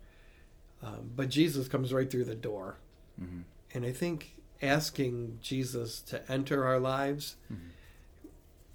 Um, 0.84 1.12
but 1.16 1.30
Jesus 1.30 1.68
comes 1.68 1.94
right 1.94 2.10
through 2.10 2.26
the 2.26 2.36
door. 2.36 2.78
Mm-hmm. 3.22 3.42
And 3.74 3.86
I 3.86 3.92
think 3.92 4.34
asking 4.62 5.40
Jesus 5.42 6.02
to 6.02 6.30
enter 6.32 6.66
our 6.66 6.80
lives, 6.80 7.36
mm-hmm. 7.52 7.70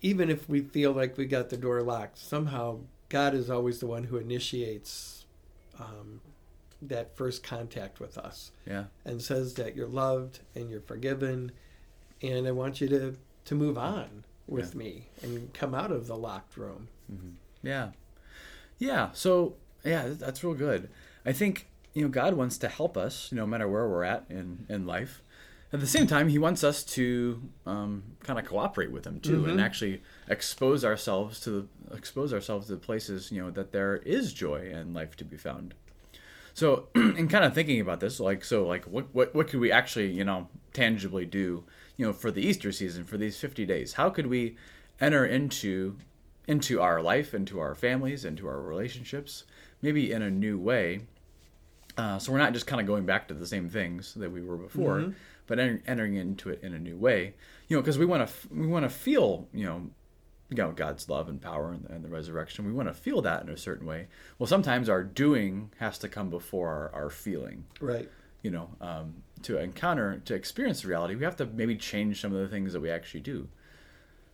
even 0.03 0.31
if 0.31 0.49
we 0.49 0.61
feel 0.61 0.93
like 0.93 1.17
we 1.17 1.27
got 1.27 1.51
the 1.51 1.57
door 1.57 1.83
locked, 1.83 2.19
somehow 2.19 2.79
God 3.09 3.35
is 3.35 3.51
always 3.51 3.81
the 3.81 3.87
one 3.87 4.05
who 4.05 4.17
initiates 4.17 5.25
um, 5.79 6.21
that 6.83 7.17
first 7.17 7.43
contact 7.43 8.01
with 8.01 8.17
us 8.19 8.51
Yeah. 8.67 8.85
and 9.05 9.23
says 9.23 9.55
that 9.55 9.75
you're 9.77 9.89
loved 9.89 10.41
and 10.55 10.71
you're 10.71 10.81
forgiven 10.81 11.53
and 12.23 12.47
I 12.47 12.53
want 12.53 12.81
you 12.81 12.89
to 12.89 13.17
to 13.47 13.55
move 13.55 13.77
on 13.77 14.25
with 14.47 14.75
me 14.75 15.09
and 15.23 15.53
come 15.53 15.75
out 15.75 15.91
of 15.91 16.07
the 16.07 16.17
locked 16.17 16.57
room. 16.57 16.89
Yeah. 17.63 17.91
Yeah. 18.79 19.11
So 19.13 19.55
yeah, 19.85 20.09
that's 20.09 20.43
real 20.43 20.55
good. 20.55 20.89
I 21.27 21.33
think 21.33 21.69
you 21.93 22.03
know 22.03 22.09
God 22.09 22.35
wants 22.35 22.57
to 22.59 22.69
help 22.69 22.97
us, 22.97 23.31
no 23.33 23.47
matter 23.47 23.69
where 23.69 23.87
we're 23.89 24.05
at 24.05 24.25
in 24.31 24.67
in 24.69 24.87
life. 24.87 25.23
At 25.75 25.81
the 25.81 25.89
same 25.89 26.07
time, 26.07 26.29
He 26.29 26.39
wants 26.39 26.63
us 26.63 26.85
to 26.85 27.43
um, 27.67 28.05
kind 28.23 28.39
of 28.39 28.47
cooperate 28.47 28.93
with 28.93 29.05
Him 29.05 29.19
too, 29.19 29.45
and 29.51 29.61
actually 29.61 30.03
expose 30.29 30.85
ourselves 30.85 31.41
to 31.41 31.51
the, 31.51 31.67
expose 31.97 32.33
ourselves 32.33 32.67
to 32.69 32.73
the 32.75 32.79
places 32.79 33.33
you 33.33 33.43
know 33.43 33.51
that 33.51 33.73
there 33.73 33.97
is 33.97 34.33
joy 34.33 34.71
and 34.73 34.95
life 34.95 35.17
to 35.17 35.25
be 35.25 35.37
found. 35.37 35.75
So, 36.55 36.87
in 36.95 37.27
kind 37.27 37.45
of 37.45 37.55
thinking 37.55 37.81
about 37.81 37.99
this, 37.99 38.21
like, 38.21 38.45
so, 38.45 38.65
like, 38.65 38.85
what, 38.85 39.13
what, 39.13 39.35
what 39.35 39.49
could 39.49 39.59
we 39.59 39.73
actually, 39.73 40.13
you 40.13 40.23
know, 40.23 40.47
tangibly 40.73 41.27
do, 41.27 41.65
you 41.97 42.07
know, 42.07 42.13
for 42.13 42.31
the 42.31 42.47
Easter 42.47 42.71
season, 42.71 43.03
for 43.03 43.19
these 43.19 43.37
50 43.37 43.67
days? 43.67 43.95
How 43.95 44.11
could 44.11 44.29
we 44.29 44.57
enter 45.01 45.27
into, 45.27 45.97
into 46.47 46.81
our 46.81 47.03
life, 47.03 47.35
into 47.35 47.59
our 47.59 47.75
families, 47.75 48.25
into 48.25 48.47
our 48.47 48.61
relationships, 48.61 49.43
maybe 49.83 50.13
in 50.13 50.23
a 50.23 50.31
new 50.31 50.57
way? 50.57 51.01
Uh, 51.97 52.21
so 52.21 52.31
we're 52.31 52.39
not 52.39 52.53
just 52.53 52.69
kind 52.69 52.81
of 52.81 52.87
going 52.87 53.05
back 53.05 53.27
to 53.29 53.35
the 53.35 53.47
same 53.47 53.69
things 53.69 54.15
that 54.15 54.31
we 54.31 54.43
were 54.43 54.57
before, 54.57 55.13
but 55.47 55.59
enter, 55.59 55.83
entering 55.87 56.15
into 56.15 56.51
it 56.51 56.61
in 56.63 56.75
a 56.75 56.79
new 56.79 56.97
way. 56.97 57.35
You 57.69 57.77
know, 57.77 57.83
because 57.83 57.99
we 57.99 58.07
want 58.07 58.29
to, 58.29 58.35
we 58.51 58.67
want 58.67 58.85
to 58.85 58.89
feel, 58.89 59.49
you 59.53 59.67
know, 59.67 59.91
you 60.51 60.57
know 60.57 60.73
God's 60.73 61.09
love 61.09 61.29
and 61.29 61.41
power 61.41 61.73
and, 61.73 61.87
and 61.89 62.05
the 62.05 62.09
resurrection. 62.09 62.65
We 62.65 62.73
want 62.73 62.89
to 62.89 62.95
feel 62.95 63.23
that 63.23 63.43
in 63.43 63.49
a 63.49 63.57
certain 63.57 63.87
way. 63.87 64.09
Well, 64.39 64.47
sometimes 64.47 64.89
our 64.89 65.03
doing 65.03 65.71
has 65.79 65.99
to 65.99 66.09
come 66.09 66.31
before 66.31 66.69
our, 66.69 67.03
our 67.05 67.11
feeling. 67.11 67.65
Right. 67.81 68.09
You 68.43 68.51
know, 68.51 68.71
um, 68.81 69.23
to 69.43 69.59
encounter, 69.59 70.21
to 70.27 70.35
experience 70.35 70.83
the 70.83 70.89
reality, 70.89 71.15
we 71.15 71.25
have 71.25 71.37
to 71.37 71.47
maybe 71.47 71.77
change 71.77 72.21
some 72.21 72.33
of 72.35 72.41
the 72.41 72.49
things 72.49 72.73
that 72.75 72.81
we 72.81 72.91
actually 72.91 73.21
do. 73.21 73.49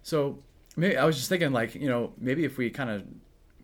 So 0.03 0.43
maybe 0.77 0.97
I 0.97 1.05
was 1.05 1.17
just 1.17 1.29
thinking, 1.29 1.53
like, 1.53 1.75
you 1.75 1.89
know, 1.89 2.13
maybe 2.19 2.45
if 2.45 2.59
we 2.59 2.71
kind 2.71 2.91
of 2.91 3.05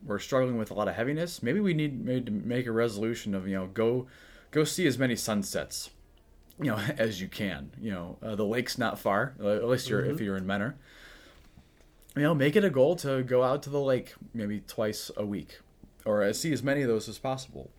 were 0.05 0.19
struggling 0.19 0.57
with 0.57 0.71
a 0.71 0.75
lot 0.75 0.89
of 0.89 0.95
heaviness, 0.95 1.43
maybe 1.43 1.61
we 1.61 1.75
need 1.75 2.05
maybe 2.05 2.27
to 2.27 2.31
make 2.31 2.67
a 2.67 2.73
resolution 2.73 3.35
of, 3.35 3.49
you 3.49 3.57
know, 3.57 3.67
go 3.67 4.07
go 4.53 4.65
see 4.65 4.87
as 4.87 4.99
many 4.99 5.17
sunsets, 5.17 5.91
you 6.61 6.71
know, 6.71 6.77
as 6.99 7.21
you 7.21 7.29
can. 7.29 7.71
You 7.81 7.91
know, 7.93 8.19
uh, 8.23 8.35
the 8.35 8.45
lake's 8.45 8.79
not 8.79 8.99
far. 8.99 9.35
uh, 9.43 9.49
At 9.49 9.69
least 9.69 9.89
you're 9.89 10.05
if 10.05 10.21
you're 10.21 10.37
in 10.37 10.47
Mentor 10.47 10.77
you 12.17 12.23
know, 12.23 12.35
make 12.35 12.57
it 12.57 12.65
a 12.65 12.71
goal 12.71 12.97
to 12.97 13.23
go 13.23 13.43
out 13.43 13.63
to 13.63 13.71
the 13.71 13.81
lake 13.81 14.15
maybe 14.33 14.61
twice 14.67 15.11
a 15.17 15.25
week, 15.25 15.61
or 16.05 16.23
uh, 16.23 16.33
see 16.33 16.53
as 16.53 16.63
many 16.63 16.81
of 16.81 16.89
those 16.89 17.09
as 17.09 17.19
possible. 17.19 17.71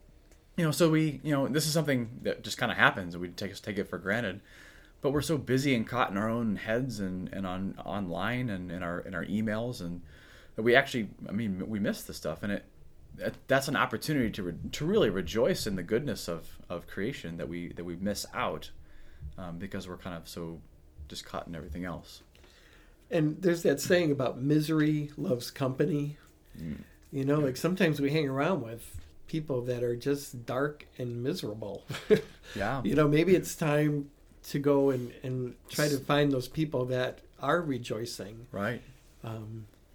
You 0.56 0.66
know, 0.66 0.72
so 0.72 0.90
we, 0.90 1.20
you 1.24 1.32
know, 1.32 1.48
this 1.48 1.66
is 1.66 1.74
something 1.74 2.20
that 2.22 2.44
just 2.44 2.58
kind 2.58 2.72
of 2.72 2.78
happens, 2.78 3.16
and 3.16 3.22
we 3.22 3.30
take 3.30 3.60
take 3.62 3.78
it 3.80 3.90
for 3.90 3.98
granted. 3.98 4.42
But 5.02 5.12
we're 5.12 5.22
so 5.22 5.38
busy 5.38 5.76
and 5.76 5.88
caught 5.88 6.10
in 6.12 6.18
our 6.18 6.30
own 6.30 6.56
heads 6.56 7.00
and, 7.00 7.32
and 7.34 7.46
on 7.46 7.76
online 7.84 8.50
and 8.50 8.72
in 8.72 8.84
our 8.84 9.00
in 9.00 9.16
our 9.16 9.26
emails, 9.26 9.82
and 9.82 10.02
that 10.56 10.62
we 10.62 10.76
actually, 10.76 11.10
I 11.28 11.32
mean, 11.32 11.68
we 11.68 11.80
miss 11.80 12.04
the 12.04 12.14
stuff, 12.14 12.44
and 12.44 12.52
it 12.52 12.64
that's 13.48 13.68
an 13.68 13.76
opportunity 13.76 14.30
to 14.32 14.44
re, 14.44 14.54
to 14.74 14.86
really 14.86 15.10
rejoice 15.10 15.66
in 15.68 15.76
the 15.76 15.84
goodness 15.84 16.28
of, 16.28 16.58
of 16.70 16.88
creation 16.88 17.38
that 17.38 17.50
we 17.50 17.70
that 17.70 17.84
we 17.84 17.96
miss 17.96 18.26
out 18.34 18.72
um, 19.38 19.58
because 19.58 19.88
we're 19.88 19.98
kind 19.98 20.16
of 20.16 20.28
so 20.28 20.60
just 21.08 21.26
caught 21.26 21.48
in 21.48 21.56
everything 21.56 21.86
else. 21.86 22.22
And 23.10 23.42
there's 23.42 23.64
that 23.64 23.80
saying 23.80 24.12
about 24.12 24.40
misery 24.40 25.12
loves 25.18 25.50
company. 25.52 26.18
You 27.12 27.24
know, 27.24 27.40
like 27.40 27.56
sometimes 27.56 28.02
we 28.02 28.12
hang 28.12 28.28
around 28.28 28.64
with 28.64 28.98
people 29.28 29.62
that 29.62 29.84
are 29.84 29.96
just 29.96 30.46
dark 30.46 30.86
and 30.98 31.24
miserable. 31.24 31.86
Yeah. 32.56 32.82
you 32.82 32.96
know, 32.96 33.10
maybe 33.10 33.36
it's 33.36 33.56
time 33.56 34.10
to 34.44 34.58
go 34.58 34.92
and, 34.92 35.12
and 35.22 35.54
try 35.68 35.90
to 35.90 35.98
find 35.98 36.32
those 36.32 36.48
people 36.48 36.86
that 36.86 37.20
are 37.42 37.62
rejoicing. 37.62 38.48
Right. 38.54 38.82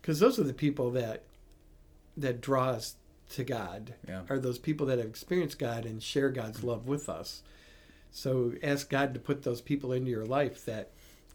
Because 0.00 0.20
those 0.20 0.38
are 0.38 0.42
the 0.44 0.52
people 0.52 0.90
that 0.90 1.22
that 2.18 2.42
draw 2.42 2.68
us 2.68 2.96
to 3.30 3.44
God. 3.44 3.94
Yeah. 4.08 4.22
Are 4.28 4.38
those 4.38 4.58
people 4.58 4.87
that 4.87 4.98
have 4.98 5.06
experienced 5.08 5.58
God 5.58 5.85
and 5.87 6.02
share 6.02 6.30
God's 6.30 6.62
love 6.62 6.87
with 6.87 7.08
us. 7.08 7.42
So 8.11 8.52
ask 8.62 8.90
God 8.90 9.14
to 9.14 9.20
put 9.20 9.42
those 9.42 9.61
people 9.61 9.92
into 9.92 10.11
your 10.11 10.26
life 10.26 10.64
that 10.66 10.90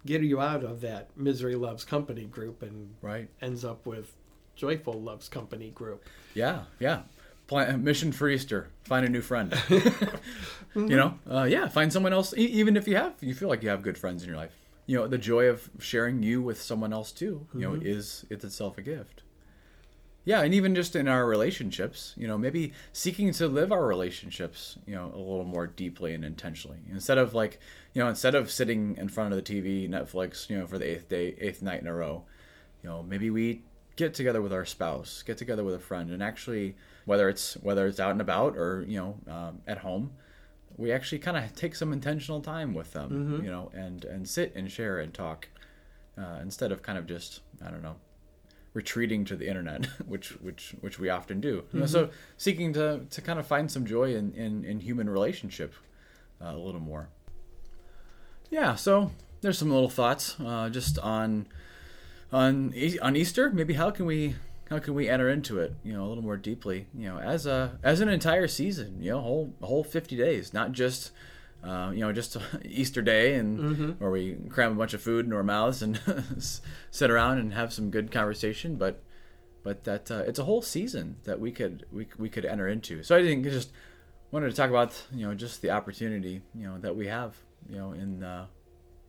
get 0.05 0.21
you 0.21 0.39
out 0.39 0.63
of 0.63 0.81
that 0.81 1.09
misery 1.17 1.55
loves 1.55 1.83
company 1.83 2.25
group 2.25 2.61
and 2.61 2.93
Right. 3.01 3.29
ends 3.41 3.65
up 3.65 3.85
with 3.85 4.13
joyful 4.55 4.93
loves 5.01 5.27
company 5.27 5.71
group. 5.71 6.03
Yeah, 6.35 6.65
yeah. 6.79 7.01
Plan, 7.47 7.83
mission 7.83 8.11
for 8.11 8.29
Easter: 8.29 8.67
find 8.83 9.05
a 9.05 9.09
new 9.09 9.21
friend. 9.21 9.53
You 10.75 10.95
know, 10.95 11.17
uh, 11.27 11.43
yeah, 11.45 11.67
find 11.69 11.91
someone 11.91 12.13
else. 12.13 12.35
E- 12.37 12.41
even 12.45 12.77
if 12.77 12.87
you 12.87 12.95
have, 12.97 13.13
you 13.19 13.33
feel 13.33 13.49
like 13.49 13.63
you 13.63 13.69
have 13.69 13.81
good 13.81 13.97
friends 13.97 14.21
in 14.21 14.29
your 14.29 14.37
life. 14.37 14.51
You 14.85 14.95
know, 14.97 15.07
the 15.07 15.17
joy 15.17 15.45
of 15.47 15.69
sharing 15.79 16.21
you 16.21 16.39
with 16.41 16.61
someone 16.61 16.93
else 16.93 17.11
too. 17.11 17.47
You 17.53 17.61
know, 17.61 17.73
is 17.73 18.25
it's 18.29 18.43
itself 18.45 18.77
a 18.77 18.83
gift. 18.83 19.23
Yeah, 20.27 20.41
and 20.41 20.53
even 20.53 20.75
just 20.75 20.93
in 20.97 21.07
our 21.07 21.25
relationships, 21.25 22.13
you 22.17 22.27
know, 22.27 22.37
maybe 22.37 22.73
seeking 22.91 23.31
to 23.31 23.47
live 23.47 23.71
our 23.71 23.87
relationships, 23.87 24.77
you 24.85 24.93
know, 24.93 25.05
a 25.05 25.17
little 25.17 25.45
more 25.45 25.67
deeply 25.67 26.13
and 26.13 26.25
intentionally. 26.25 26.79
Instead 26.91 27.17
of 27.17 27.33
like, 27.33 27.61
you 27.93 28.03
know, 28.03 28.09
instead 28.09 28.35
of 28.35 28.51
sitting 28.51 28.97
in 28.97 29.07
front 29.07 29.33
of 29.33 29.41
the 29.41 29.41
TV, 29.41 29.89
Netflix, 29.89 30.49
you 30.49 30.57
know, 30.57 30.67
for 30.67 30.77
the 30.77 30.91
eighth 30.91 31.07
day, 31.07 31.33
eighth 31.39 31.61
night 31.61 31.79
in 31.79 31.87
a 31.87 31.93
row, 31.93 32.25
you 32.83 32.89
know, 32.89 33.03
maybe 33.03 33.29
we 33.29 33.61
get 33.95 34.13
together 34.13 34.41
with 34.41 34.51
our 34.51 34.65
spouse, 34.65 35.23
get 35.23 35.37
together 35.37 35.63
with 35.63 35.75
a 35.75 35.79
friend, 35.79 36.11
and 36.11 36.21
actually, 36.21 36.75
whether 37.05 37.29
it's 37.29 37.53
whether 37.61 37.87
it's 37.87 38.01
out 38.01 38.11
and 38.11 38.19
about 38.19 38.57
or 38.57 38.83
you 38.85 38.97
know, 38.97 39.33
um, 39.33 39.61
at 39.65 39.77
home, 39.77 40.11
we 40.75 40.91
actually 40.91 41.19
kind 41.19 41.37
of 41.37 41.55
take 41.55 41.73
some 41.73 41.93
intentional 41.93 42.41
time 42.41 42.73
with 42.73 42.91
them, 42.91 43.39
you 43.45 43.49
know, 43.49 43.71
and 43.73 44.03
and 44.03 44.27
sit 44.27 44.53
and 44.57 44.69
share 44.69 44.99
and 44.99 45.13
talk, 45.13 45.47
uh, 46.17 46.39
instead 46.41 46.73
of 46.73 46.81
kind 46.81 46.97
of 46.97 47.07
just 47.07 47.39
I 47.65 47.71
don't 47.71 47.81
know, 47.81 47.95
retreating 48.73 49.25
to 49.25 49.35
the 49.35 49.47
internet, 49.47 49.85
which 50.05 50.29
which 50.41 50.75
which 50.81 50.99
we 50.99 51.09
often 51.09 51.41
do. 51.41 51.63
You 51.73 51.81
know, 51.81 51.85
so 51.85 52.09
seeking 52.37 52.73
to 52.73 53.01
to 53.09 53.21
kind 53.21 53.39
of 53.39 53.47
find 53.47 53.71
some 53.71 53.85
joy 53.85 54.15
in 54.15 54.33
in, 54.33 54.63
in 54.63 54.79
human 54.79 55.09
relationship 55.09 55.73
uh, 56.41 56.53
a 56.53 56.57
little 56.57 56.81
more. 56.81 57.09
Yeah, 58.49 58.75
so 58.75 59.11
there's 59.41 59.57
some 59.57 59.71
little 59.71 59.89
thoughts 59.89 60.35
uh, 60.39 60.69
just 60.69 60.99
on 60.99 61.47
on 62.31 62.73
on 63.01 63.15
Easter. 63.15 63.49
Maybe 63.49 63.73
how 63.73 63.91
can 63.91 64.05
we 64.05 64.35
how 64.69 64.79
can 64.79 64.93
we 64.93 65.09
enter 65.09 65.29
into 65.29 65.59
it? 65.59 65.73
You 65.83 65.93
know, 65.93 66.05
a 66.05 66.07
little 66.07 66.23
more 66.23 66.37
deeply. 66.37 66.87
You 66.93 67.09
know, 67.09 67.19
as 67.19 67.45
a 67.45 67.77
as 67.83 68.01
an 68.01 68.09
entire 68.09 68.47
season. 68.47 69.01
You 69.01 69.11
know, 69.11 69.21
whole 69.21 69.53
whole 69.61 69.83
50 69.83 70.15
days, 70.15 70.53
not 70.53 70.71
just. 70.71 71.11
Uh, 71.63 71.91
you 71.91 71.99
know, 71.99 72.13
just 72.13 72.37
Easter 72.65 73.01
Day, 73.01 73.33
and 73.35 73.99
where 73.99 74.11
we 74.11 74.37
cram 74.49 74.73
a 74.73 74.75
bunch 74.75 74.93
of 74.93 75.01
food 75.01 75.25
into 75.25 75.35
our 75.35 75.43
mouths 75.43 75.81
and 75.81 75.99
sit 76.91 77.09
around 77.11 77.39
and 77.39 77.53
have 77.53 77.73
some 77.73 77.89
good 77.89 78.11
conversation, 78.11 78.75
but 78.75 79.01
but 79.63 79.83
that 79.83 80.09
uh, 80.09 80.23
it's 80.25 80.39
a 80.39 80.45
whole 80.45 80.61
season 80.61 81.17
that 81.25 81.39
we 81.39 81.51
could 81.51 81.85
we, 81.91 82.07
we 82.17 82.29
could 82.29 82.45
enter 82.45 82.67
into. 82.67 83.03
So 83.03 83.17
I 83.17 83.23
think 83.23 83.43
just 83.43 83.71
wanted 84.31 84.49
to 84.49 84.55
talk 84.55 84.69
about 84.69 85.03
you 85.13 85.27
know 85.27 85.33
just 85.33 85.61
the 85.61 85.71
opportunity 85.71 86.41
you 86.55 86.67
know 86.67 86.77
that 86.79 86.95
we 86.95 87.07
have 87.07 87.35
you 87.69 87.77
know 87.77 87.91
in 87.91 88.23
uh, 88.23 88.45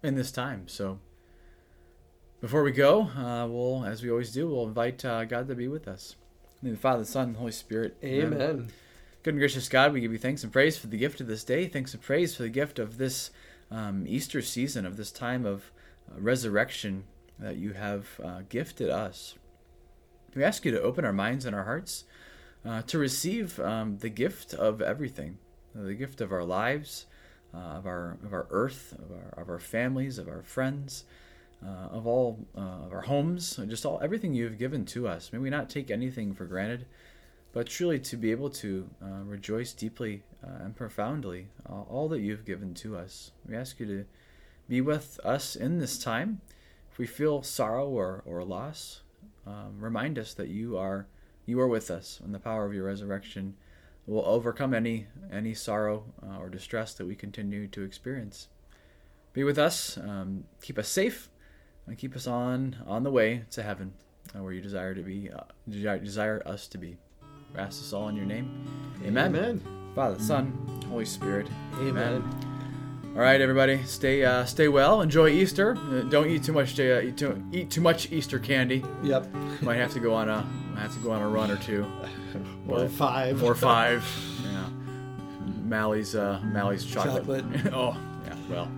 in 0.02 0.16
this 0.16 0.32
time. 0.32 0.66
So 0.66 0.98
before 2.40 2.62
we 2.62 2.72
go, 2.72 3.02
uh, 3.02 3.46
we'll 3.48 3.84
as 3.84 4.02
we 4.02 4.10
always 4.10 4.32
do, 4.32 4.48
we'll 4.48 4.66
invite 4.66 5.04
uh, 5.04 5.24
God 5.26 5.48
to 5.48 5.54
be 5.54 5.68
with 5.68 5.86
us. 5.86 6.16
In 6.62 6.70
the 6.70 6.74
the 6.74 6.80
Father, 6.80 7.00
the 7.00 7.06
Son, 7.06 7.26
and 7.28 7.34
the 7.36 7.38
Holy 7.38 7.52
Spirit. 7.52 7.96
Amen. 8.02 8.68
Good 9.28 9.34
and 9.34 9.40
gracious 9.42 9.68
God, 9.68 9.92
we 9.92 10.00
give 10.00 10.12
you 10.12 10.16
thanks 10.16 10.42
and 10.42 10.50
praise 10.50 10.78
for 10.78 10.86
the 10.86 10.96
gift 10.96 11.20
of 11.20 11.26
this 11.26 11.44
day. 11.44 11.68
Thanks 11.68 11.92
and 11.92 12.02
praise 12.02 12.34
for 12.34 12.44
the 12.44 12.48
gift 12.48 12.78
of 12.78 12.96
this 12.96 13.30
um, 13.70 14.06
Easter 14.08 14.40
season, 14.40 14.86
of 14.86 14.96
this 14.96 15.12
time 15.12 15.44
of 15.44 15.70
uh, 16.10 16.18
resurrection 16.18 17.04
that 17.38 17.56
you 17.56 17.74
have 17.74 18.18
uh, 18.24 18.40
gifted 18.48 18.88
us. 18.88 19.34
We 20.34 20.42
ask 20.42 20.64
you 20.64 20.70
to 20.70 20.80
open 20.80 21.04
our 21.04 21.12
minds 21.12 21.44
and 21.44 21.54
our 21.54 21.64
hearts 21.64 22.04
uh, 22.64 22.80
to 22.86 22.96
receive 22.96 23.60
um, 23.60 23.98
the 23.98 24.08
gift 24.08 24.54
of 24.54 24.80
everything, 24.80 25.36
the 25.74 25.92
gift 25.92 26.22
of 26.22 26.32
our 26.32 26.44
lives, 26.44 27.04
uh, 27.52 27.58
of 27.58 27.84
our 27.84 28.16
of 28.24 28.32
our 28.32 28.46
earth, 28.48 28.94
of 28.98 29.10
our 29.10 29.42
of 29.42 29.50
our 29.50 29.60
families, 29.60 30.16
of 30.16 30.26
our 30.26 30.42
friends, 30.42 31.04
uh, 31.62 31.88
of 31.90 32.06
all 32.06 32.46
of 32.54 32.94
our 32.94 33.02
homes, 33.02 33.60
just 33.68 33.84
all 33.84 34.00
everything 34.02 34.32
you 34.32 34.44
have 34.44 34.56
given 34.56 34.86
to 34.86 35.06
us. 35.06 35.34
May 35.34 35.38
we 35.38 35.50
not 35.50 35.68
take 35.68 35.90
anything 35.90 36.32
for 36.32 36.46
granted, 36.46 36.86
but 37.52 37.66
truly 37.66 37.98
to 37.98 38.16
be 38.16 38.30
able 38.30 38.50
to 38.50 38.88
uh, 39.02 39.22
rejoice 39.24 39.72
deeply 39.72 40.22
uh, 40.44 40.64
and 40.64 40.76
profoundly 40.76 41.48
uh, 41.68 41.82
all 41.82 42.08
that 42.08 42.20
you've 42.20 42.44
given 42.44 42.74
to 42.74 42.96
us. 42.96 43.32
We 43.48 43.56
ask 43.56 43.80
you 43.80 43.86
to 43.86 44.04
be 44.68 44.80
with 44.80 45.18
us 45.24 45.56
in 45.56 45.78
this 45.78 45.98
time. 45.98 46.40
If 46.92 46.98
we 46.98 47.06
feel 47.06 47.42
sorrow 47.42 47.88
or, 47.88 48.22
or 48.26 48.44
loss, 48.44 49.02
um, 49.46 49.76
remind 49.78 50.18
us 50.18 50.34
that 50.34 50.48
you 50.48 50.76
are 50.76 51.06
you 51.46 51.58
are 51.60 51.66
with 51.66 51.90
us, 51.90 52.20
and 52.22 52.34
the 52.34 52.38
power 52.38 52.66
of 52.66 52.74
your 52.74 52.84
resurrection 52.84 53.54
will 54.06 54.24
overcome 54.26 54.74
any 54.74 55.06
any 55.32 55.54
sorrow 55.54 56.04
uh, 56.22 56.38
or 56.38 56.50
distress 56.50 56.92
that 56.94 57.06
we 57.06 57.14
continue 57.14 57.66
to 57.68 57.82
experience. 57.82 58.48
Be 59.32 59.44
with 59.44 59.58
us, 59.58 59.96
um, 59.96 60.44
keep 60.60 60.78
us 60.78 60.88
safe, 60.88 61.30
and 61.86 61.96
keep 61.96 62.14
us 62.14 62.26
on 62.26 62.76
on 62.86 63.02
the 63.02 63.10
way 63.10 63.44
to 63.52 63.62
heaven, 63.62 63.94
uh, 64.36 64.42
where 64.42 64.52
you 64.52 64.60
desire 64.60 64.94
to 64.94 65.02
be, 65.02 65.30
uh, 65.30 65.44
desire, 65.66 65.98
desire 65.98 66.42
us 66.44 66.68
to 66.68 66.76
be. 66.76 66.98
We 67.54 67.60
ask 67.60 67.80
this 67.80 67.92
all 67.92 68.08
in 68.08 68.16
your 68.16 68.26
name. 68.26 68.64
Amen. 69.04 69.34
Amen. 69.34 69.62
Father, 69.94 70.18
Son, 70.20 70.52
Holy 70.88 71.04
Spirit. 71.04 71.48
Amen. 71.80 72.22
All 73.14 73.22
right, 73.22 73.40
everybody, 73.40 73.82
stay 73.84 74.24
uh, 74.24 74.44
stay 74.44 74.68
well. 74.68 75.00
Enjoy 75.00 75.28
Easter. 75.28 75.76
Uh, 75.76 76.02
don't 76.02 76.28
eat 76.28 76.44
too 76.44 76.52
much. 76.52 76.78
Uh, 76.78 77.00
eat, 77.00 77.16
too, 77.16 77.42
eat 77.52 77.70
too 77.70 77.80
much 77.80 78.12
Easter 78.12 78.38
candy. 78.38 78.84
Yep. 79.02 79.32
Might 79.62 79.76
have 79.76 79.92
to 79.94 80.00
go 80.00 80.14
on 80.14 80.28
a 80.28 80.46
might 80.74 80.82
have 80.82 80.92
to 80.94 81.00
go 81.00 81.10
on 81.10 81.22
a 81.22 81.28
run 81.28 81.50
or 81.50 81.56
two. 81.56 81.84
Or 82.68 82.80
But- 82.80 82.90
five. 82.90 83.42
or 83.42 83.54
five. 83.56 84.04
Yeah. 84.44 84.68
Malley's 85.64 86.14
uh, 86.14 86.38
Malley's 86.44 86.84
chocolate. 86.84 87.24
Chocolate. 87.24 87.72
oh, 87.74 87.96
yeah. 88.26 88.34
Well, 88.50 88.70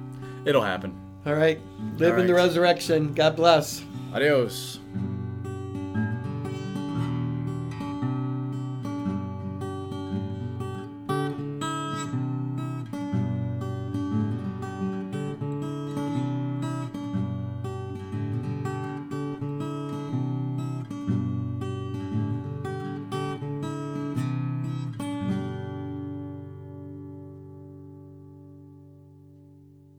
it'll 0.44 0.62
happen. 0.62 0.94
All 1.26 1.34
right. 1.34 1.58
Live 1.98 2.14
All 2.14 2.20
in 2.20 2.26
the 2.28 2.34
resurrection. 2.34 3.12
God 3.12 3.34
bless. 3.36 3.82
Adios. 4.14 4.78